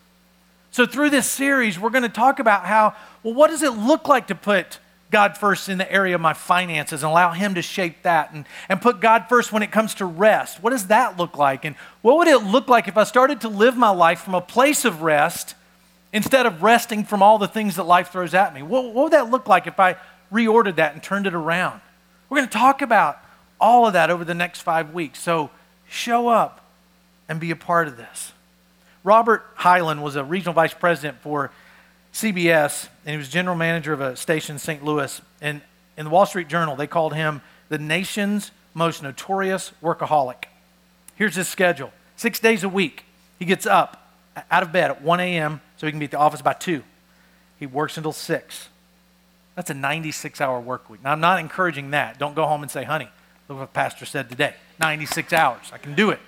So, 0.71 0.85
through 0.85 1.09
this 1.09 1.25
series, 1.25 1.79
we're 1.79 1.89
going 1.89 2.03
to 2.03 2.09
talk 2.09 2.39
about 2.39 2.65
how, 2.65 2.95
well, 3.23 3.33
what 3.33 3.49
does 3.49 3.63
it 3.63 3.71
look 3.71 4.07
like 4.09 4.27
to 4.27 4.35
put 4.35 4.79
God 5.09 5.37
first 5.37 5.69
in 5.69 5.77
the 5.77 5.91
area 5.91 6.15
of 6.15 6.21
my 6.21 6.33
finances 6.33 7.03
and 7.03 7.11
allow 7.11 7.31
Him 7.31 7.55
to 7.55 7.61
shape 7.61 8.03
that 8.03 8.33
and, 8.33 8.45
and 8.69 8.81
put 8.81 8.99
God 8.99 9.25
first 9.29 9.51
when 9.51 9.63
it 9.63 9.71
comes 9.71 9.93
to 9.95 10.05
rest. 10.05 10.63
What 10.63 10.71
does 10.71 10.87
that 10.87 11.17
look 11.17 11.37
like? 11.37 11.65
And 11.65 11.75
what 12.01 12.17
would 12.17 12.27
it 12.27 12.43
look 12.43 12.67
like 12.67 12.87
if 12.87 12.97
I 12.97 13.03
started 13.03 13.41
to 13.41 13.49
live 13.49 13.77
my 13.77 13.89
life 13.89 14.21
from 14.21 14.35
a 14.35 14.41
place 14.41 14.85
of 14.85 15.01
rest 15.01 15.55
instead 16.13 16.45
of 16.45 16.63
resting 16.63 17.03
from 17.03 17.21
all 17.21 17.37
the 17.37 17.47
things 17.47 17.75
that 17.75 17.83
life 17.83 18.11
throws 18.11 18.33
at 18.33 18.53
me? 18.53 18.61
What, 18.61 18.93
what 18.93 19.03
would 19.03 19.13
that 19.13 19.29
look 19.29 19.47
like 19.47 19.67
if 19.67 19.79
I 19.79 19.97
reordered 20.31 20.77
that 20.77 20.93
and 20.93 21.03
turned 21.03 21.27
it 21.27 21.33
around? 21.33 21.81
We're 22.29 22.37
going 22.37 22.49
to 22.49 22.57
talk 22.57 22.81
about 22.81 23.19
all 23.59 23.85
of 23.85 23.93
that 23.93 24.09
over 24.09 24.23
the 24.23 24.33
next 24.33 24.61
five 24.61 24.93
weeks. 24.93 25.19
So 25.19 25.51
show 25.87 26.29
up 26.29 26.65
and 27.27 27.39
be 27.39 27.51
a 27.51 27.55
part 27.55 27.87
of 27.87 27.97
this. 27.97 28.31
Robert 29.03 29.43
Hyland 29.55 30.03
was 30.03 30.15
a 30.15 30.23
regional 30.23 30.53
vice 30.53 30.73
president 30.73 31.19
for 31.21 31.51
CBS, 32.13 32.87
and 33.05 33.13
he 33.13 33.17
was 33.17 33.29
general 33.29 33.55
manager 33.55 33.93
of 33.93 34.01
a 34.01 34.15
station 34.15 34.55
in 34.55 34.59
St. 34.59 34.83
Louis. 34.83 35.21
And 35.41 35.61
in 35.97 36.05
the 36.05 36.11
Wall 36.11 36.25
Street 36.25 36.47
Journal, 36.47 36.75
they 36.75 36.87
called 36.87 37.13
him 37.13 37.41
the 37.69 37.77
nation's 37.77 38.51
most 38.73 39.01
notorious 39.01 39.71
workaholic. 39.81 40.45
Here's 41.15 41.35
his 41.35 41.47
schedule 41.47 41.91
six 42.15 42.39
days 42.39 42.63
a 42.63 42.69
week. 42.69 43.05
He 43.39 43.45
gets 43.45 43.65
up 43.65 44.11
out 44.49 44.63
of 44.63 44.71
bed 44.71 44.91
at 44.91 45.01
1 45.01 45.19
a.m. 45.19 45.61
so 45.77 45.87
he 45.87 45.91
can 45.91 45.99
be 45.99 46.05
at 46.05 46.11
the 46.11 46.17
office 46.17 46.41
by 46.41 46.53
2. 46.53 46.83
He 47.59 47.65
works 47.65 47.97
until 47.97 48.13
6. 48.13 48.69
That's 49.55 49.69
a 49.69 49.73
96 49.73 50.41
hour 50.41 50.59
work 50.59 50.89
week. 50.89 51.03
Now, 51.03 51.11
I'm 51.11 51.19
not 51.19 51.39
encouraging 51.39 51.91
that. 51.91 52.17
Don't 52.17 52.35
go 52.35 52.45
home 52.45 52.61
and 52.61 52.71
say, 52.71 52.83
honey, 52.83 53.09
look 53.47 53.59
what 53.59 53.65
the 53.65 53.73
Pastor 53.73 54.05
said 54.05 54.29
today 54.29 54.55
96 54.79 55.33
hours. 55.33 55.71
I 55.73 55.77
can 55.77 55.95
do 55.95 56.09
it. 56.11 56.19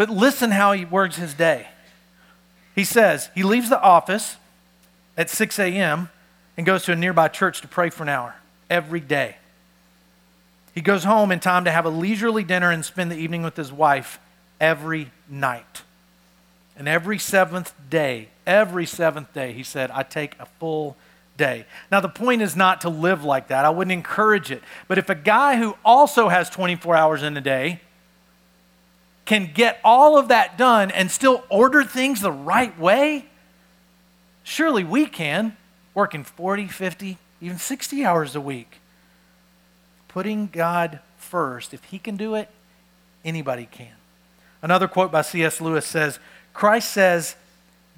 But 0.00 0.08
listen 0.08 0.50
how 0.50 0.72
he 0.72 0.86
works 0.86 1.16
his 1.16 1.34
day. 1.34 1.68
He 2.74 2.84
says 2.84 3.28
he 3.34 3.42
leaves 3.42 3.68
the 3.68 3.78
office 3.78 4.38
at 5.14 5.28
6 5.28 5.58
a.m. 5.58 6.08
and 6.56 6.64
goes 6.64 6.84
to 6.84 6.92
a 6.92 6.96
nearby 6.96 7.28
church 7.28 7.60
to 7.60 7.68
pray 7.68 7.90
for 7.90 8.04
an 8.04 8.08
hour 8.08 8.34
every 8.70 9.00
day. 9.00 9.36
He 10.74 10.80
goes 10.80 11.04
home 11.04 11.30
in 11.30 11.38
time 11.38 11.66
to 11.66 11.70
have 11.70 11.84
a 11.84 11.90
leisurely 11.90 12.44
dinner 12.44 12.70
and 12.70 12.82
spend 12.82 13.12
the 13.12 13.18
evening 13.18 13.42
with 13.42 13.58
his 13.58 13.70
wife 13.70 14.18
every 14.58 15.10
night. 15.28 15.82
And 16.78 16.88
every 16.88 17.18
seventh 17.18 17.74
day, 17.90 18.28
every 18.46 18.86
seventh 18.86 19.34
day, 19.34 19.52
he 19.52 19.62
said, 19.62 19.90
I 19.90 20.02
take 20.02 20.34
a 20.40 20.46
full 20.46 20.96
day. 21.36 21.66
Now, 21.92 22.00
the 22.00 22.08
point 22.08 22.40
is 22.40 22.56
not 22.56 22.80
to 22.80 22.88
live 22.88 23.22
like 23.22 23.48
that. 23.48 23.66
I 23.66 23.68
wouldn't 23.68 23.92
encourage 23.92 24.50
it. 24.50 24.62
But 24.88 24.96
if 24.96 25.10
a 25.10 25.14
guy 25.14 25.58
who 25.58 25.76
also 25.84 26.30
has 26.30 26.48
24 26.48 26.96
hours 26.96 27.22
in 27.22 27.36
a 27.36 27.42
day 27.42 27.82
can 29.30 29.48
get 29.54 29.78
all 29.84 30.18
of 30.18 30.26
that 30.26 30.58
done 30.58 30.90
and 30.90 31.08
still 31.08 31.44
order 31.48 31.84
things 31.84 32.20
the 32.20 32.32
right 32.32 32.76
way, 32.80 33.26
surely 34.42 34.82
we 34.82 35.06
can, 35.06 35.56
working 35.94 36.24
40, 36.24 36.66
50, 36.66 37.16
even 37.40 37.56
60 37.56 38.04
hours 38.04 38.34
a 38.34 38.40
week. 38.40 38.80
Putting 40.08 40.48
God 40.48 40.98
first, 41.16 41.72
if 41.72 41.84
He 41.84 42.00
can 42.00 42.16
do 42.16 42.34
it, 42.34 42.48
anybody 43.24 43.68
can. 43.70 43.92
Another 44.62 44.88
quote 44.88 45.12
by 45.12 45.22
C.S. 45.22 45.60
Lewis 45.60 45.86
says 45.86 46.18
Christ 46.52 46.90
says, 46.90 47.36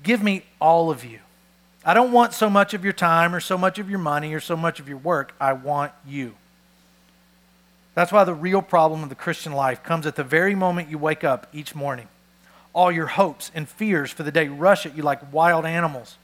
Give 0.03 0.23
me 0.23 0.45
all 0.61 0.91
of 0.91 1.03
you. 1.03 1.21
I 1.83 1.95
don't 1.95 2.13
want 2.13 2.35
so 2.35 2.51
much 2.51 2.75
of 2.75 2.85
your 2.85 2.93
time 2.93 3.35
or 3.35 3.41
so 3.41 3.57
much 3.57 3.79
of 3.79 3.89
your 3.89 3.99
money 3.99 4.35
or 4.35 4.41
so 4.41 4.55
much 4.55 4.81
of 4.81 4.87
your 4.87 4.99
work. 4.99 5.33
I 5.41 5.55
want 5.55 5.93
you. 6.07 6.35
That's 7.95 8.13
why 8.13 8.25
the 8.25 8.35
real 8.35 8.63
problem 8.63 9.03
of 9.03 9.09
the 9.09 9.15
Christian 9.15 9.53
life 9.53 9.83
comes 9.83 10.07
at 10.07 10.17
the 10.17 10.25
very 10.25 10.55
moment 10.55 10.89
you 10.89 10.99
wake 10.99 11.25
up 11.25 11.47
each 11.53 11.75
morning. 11.75 12.09
All 12.73 12.91
your 12.91 13.07
hopes 13.07 13.51
and 13.55 13.69
fears 13.69 14.11
for 14.11 14.23
the 14.23 14.33
day 14.33 14.49
rush 14.49 14.87
at 14.87 14.97
you 14.97 15.03
like 15.03 15.33
wild 15.33 15.67
animals. 15.67 16.17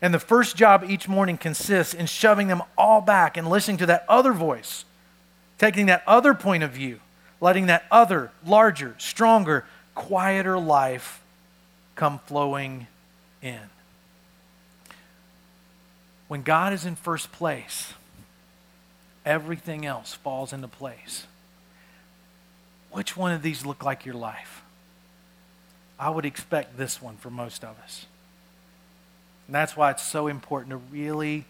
And 0.00 0.14
the 0.14 0.20
first 0.20 0.56
job 0.56 0.84
each 0.88 1.08
morning 1.08 1.36
consists 1.36 1.94
in 1.94 2.06
shoving 2.06 2.46
them 2.46 2.62
all 2.76 3.00
back 3.00 3.36
and 3.36 3.50
listening 3.50 3.78
to 3.78 3.86
that 3.86 4.04
other 4.08 4.32
voice, 4.32 4.84
taking 5.58 5.86
that 5.86 6.04
other 6.06 6.34
point 6.34 6.62
of 6.62 6.70
view, 6.70 7.00
letting 7.40 7.66
that 7.66 7.84
other, 7.90 8.30
larger, 8.46 8.94
stronger, 8.98 9.64
quieter 9.96 10.56
life 10.56 11.20
come 11.96 12.20
flowing 12.20 12.86
in. 13.42 13.58
When 16.28 16.42
God 16.42 16.72
is 16.72 16.84
in 16.84 16.94
first 16.94 17.32
place, 17.32 17.94
everything 19.28 19.84
else 19.84 20.14
falls 20.14 20.54
into 20.54 20.66
place. 20.66 21.26
Which 22.90 23.14
one 23.14 23.30
of 23.30 23.42
these 23.42 23.66
look 23.66 23.84
like 23.84 24.06
your 24.06 24.14
life? 24.14 24.62
I 26.00 26.08
would 26.08 26.24
expect 26.24 26.78
this 26.78 27.02
one 27.02 27.18
for 27.18 27.28
most 27.28 27.62
of 27.62 27.76
us. 27.84 28.06
And 29.46 29.54
that's 29.54 29.76
why 29.76 29.90
it's 29.90 30.02
so 30.02 30.28
important 30.28 30.70
to 30.70 30.78
really 30.90 31.44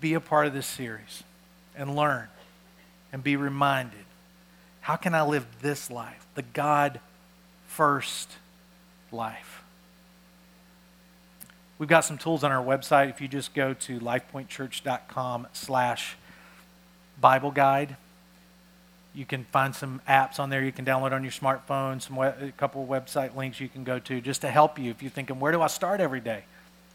be 0.00 0.14
a 0.14 0.20
part 0.20 0.46
of 0.46 0.54
this 0.54 0.66
series 0.66 1.24
and 1.76 1.96
learn 1.96 2.28
and 3.12 3.24
be 3.24 3.34
reminded 3.34 4.04
how 4.82 4.96
can 4.96 5.14
I 5.14 5.22
live 5.22 5.46
this 5.60 5.90
life, 5.90 6.26
the 6.36 6.42
God 6.42 7.00
first 7.66 8.30
life? 9.12 9.62
We've 11.78 11.88
got 11.88 12.04
some 12.04 12.18
tools 12.18 12.44
on 12.44 12.52
our 12.52 12.64
website. 12.64 13.10
If 13.10 13.20
you 13.20 13.28
just 13.28 13.54
go 13.54 13.74
to 13.74 14.00
lifepointchurch.com 14.00 15.48
slash 15.52 16.16
Bible 17.20 17.50
guide. 17.50 17.96
You 19.14 19.24
can 19.24 19.44
find 19.44 19.74
some 19.74 20.00
apps 20.08 20.38
on 20.38 20.50
there 20.50 20.62
you 20.62 20.72
can 20.72 20.84
download 20.84 21.12
on 21.12 21.22
your 21.22 21.32
smartphone, 21.32 22.00
some 22.00 22.16
web, 22.16 22.40
a 22.40 22.52
couple 22.52 22.82
of 22.82 22.88
website 22.88 23.34
links 23.34 23.60
you 23.60 23.68
can 23.68 23.82
go 23.82 23.98
to 23.98 24.20
just 24.20 24.40
to 24.42 24.50
help 24.50 24.78
you 24.78 24.90
if 24.90 25.02
you're 25.02 25.10
thinking, 25.10 25.40
where 25.40 25.50
do 25.50 25.60
I 25.60 25.66
start 25.66 26.00
every 26.00 26.20
day? 26.20 26.44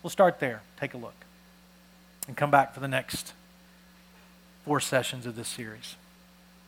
We'll 0.02 0.10
start 0.10 0.40
there. 0.40 0.62
Take 0.80 0.94
a 0.94 0.98
look. 0.98 1.14
And 2.28 2.38
come 2.38 2.52
back 2.52 2.74
for 2.74 2.80
the 2.80 2.88
next 2.88 3.34
four 4.64 4.80
sessions 4.80 5.26
of 5.26 5.36
this 5.36 5.48
series. 5.48 5.96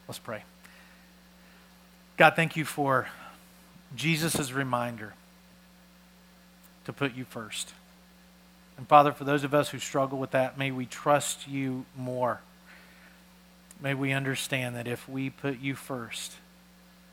Let's 0.08 0.20
pray. 0.20 0.44
God, 2.18 2.34
thank 2.36 2.56
you 2.56 2.66
for 2.66 3.08
Jesus' 3.96 4.52
reminder 4.52 5.14
to 6.86 6.94
put 6.94 7.16
you 7.16 7.26
first. 7.26 7.74
And 8.78 8.88
Father, 8.88 9.12
for 9.12 9.24
those 9.24 9.44
of 9.44 9.54
us 9.54 9.70
who 9.70 9.80
struggle 9.80 10.20
with 10.20 10.32
that, 10.32 10.58
may 10.58 10.72
we 10.72 10.86
trust 10.86 11.48
you 11.48 11.86
more. 11.96 12.42
May 13.80 13.94
we 13.94 14.12
understand 14.12 14.76
that 14.76 14.88
if 14.88 15.08
we 15.08 15.30
put 15.30 15.60
you 15.60 15.76
first, 15.76 16.34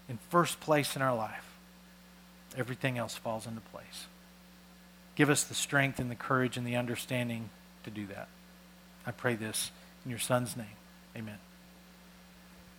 in 0.08 0.18
first 0.30 0.60
place 0.60 0.96
in 0.96 1.02
our 1.02 1.14
life, 1.14 1.44
everything 2.56 2.98
else 2.98 3.14
falls 3.14 3.46
into 3.46 3.60
place. 3.60 4.06
Give 5.14 5.30
us 5.30 5.44
the 5.44 5.54
strength 5.54 5.98
and 5.98 6.10
the 6.10 6.16
courage 6.16 6.56
and 6.56 6.66
the 6.66 6.76
understanding 6.76 7.50
to 7.84 7.90
do 7.90 8.06
that. 8.06 8.28
I 9.06 9.10
pray 9.10 9.34
this 9.34 9.70
in 10.04 10.10
your 10.10 10.18
Son's 10.18 10.56
name. 10.56 10.66
Amen. 11.16 11.38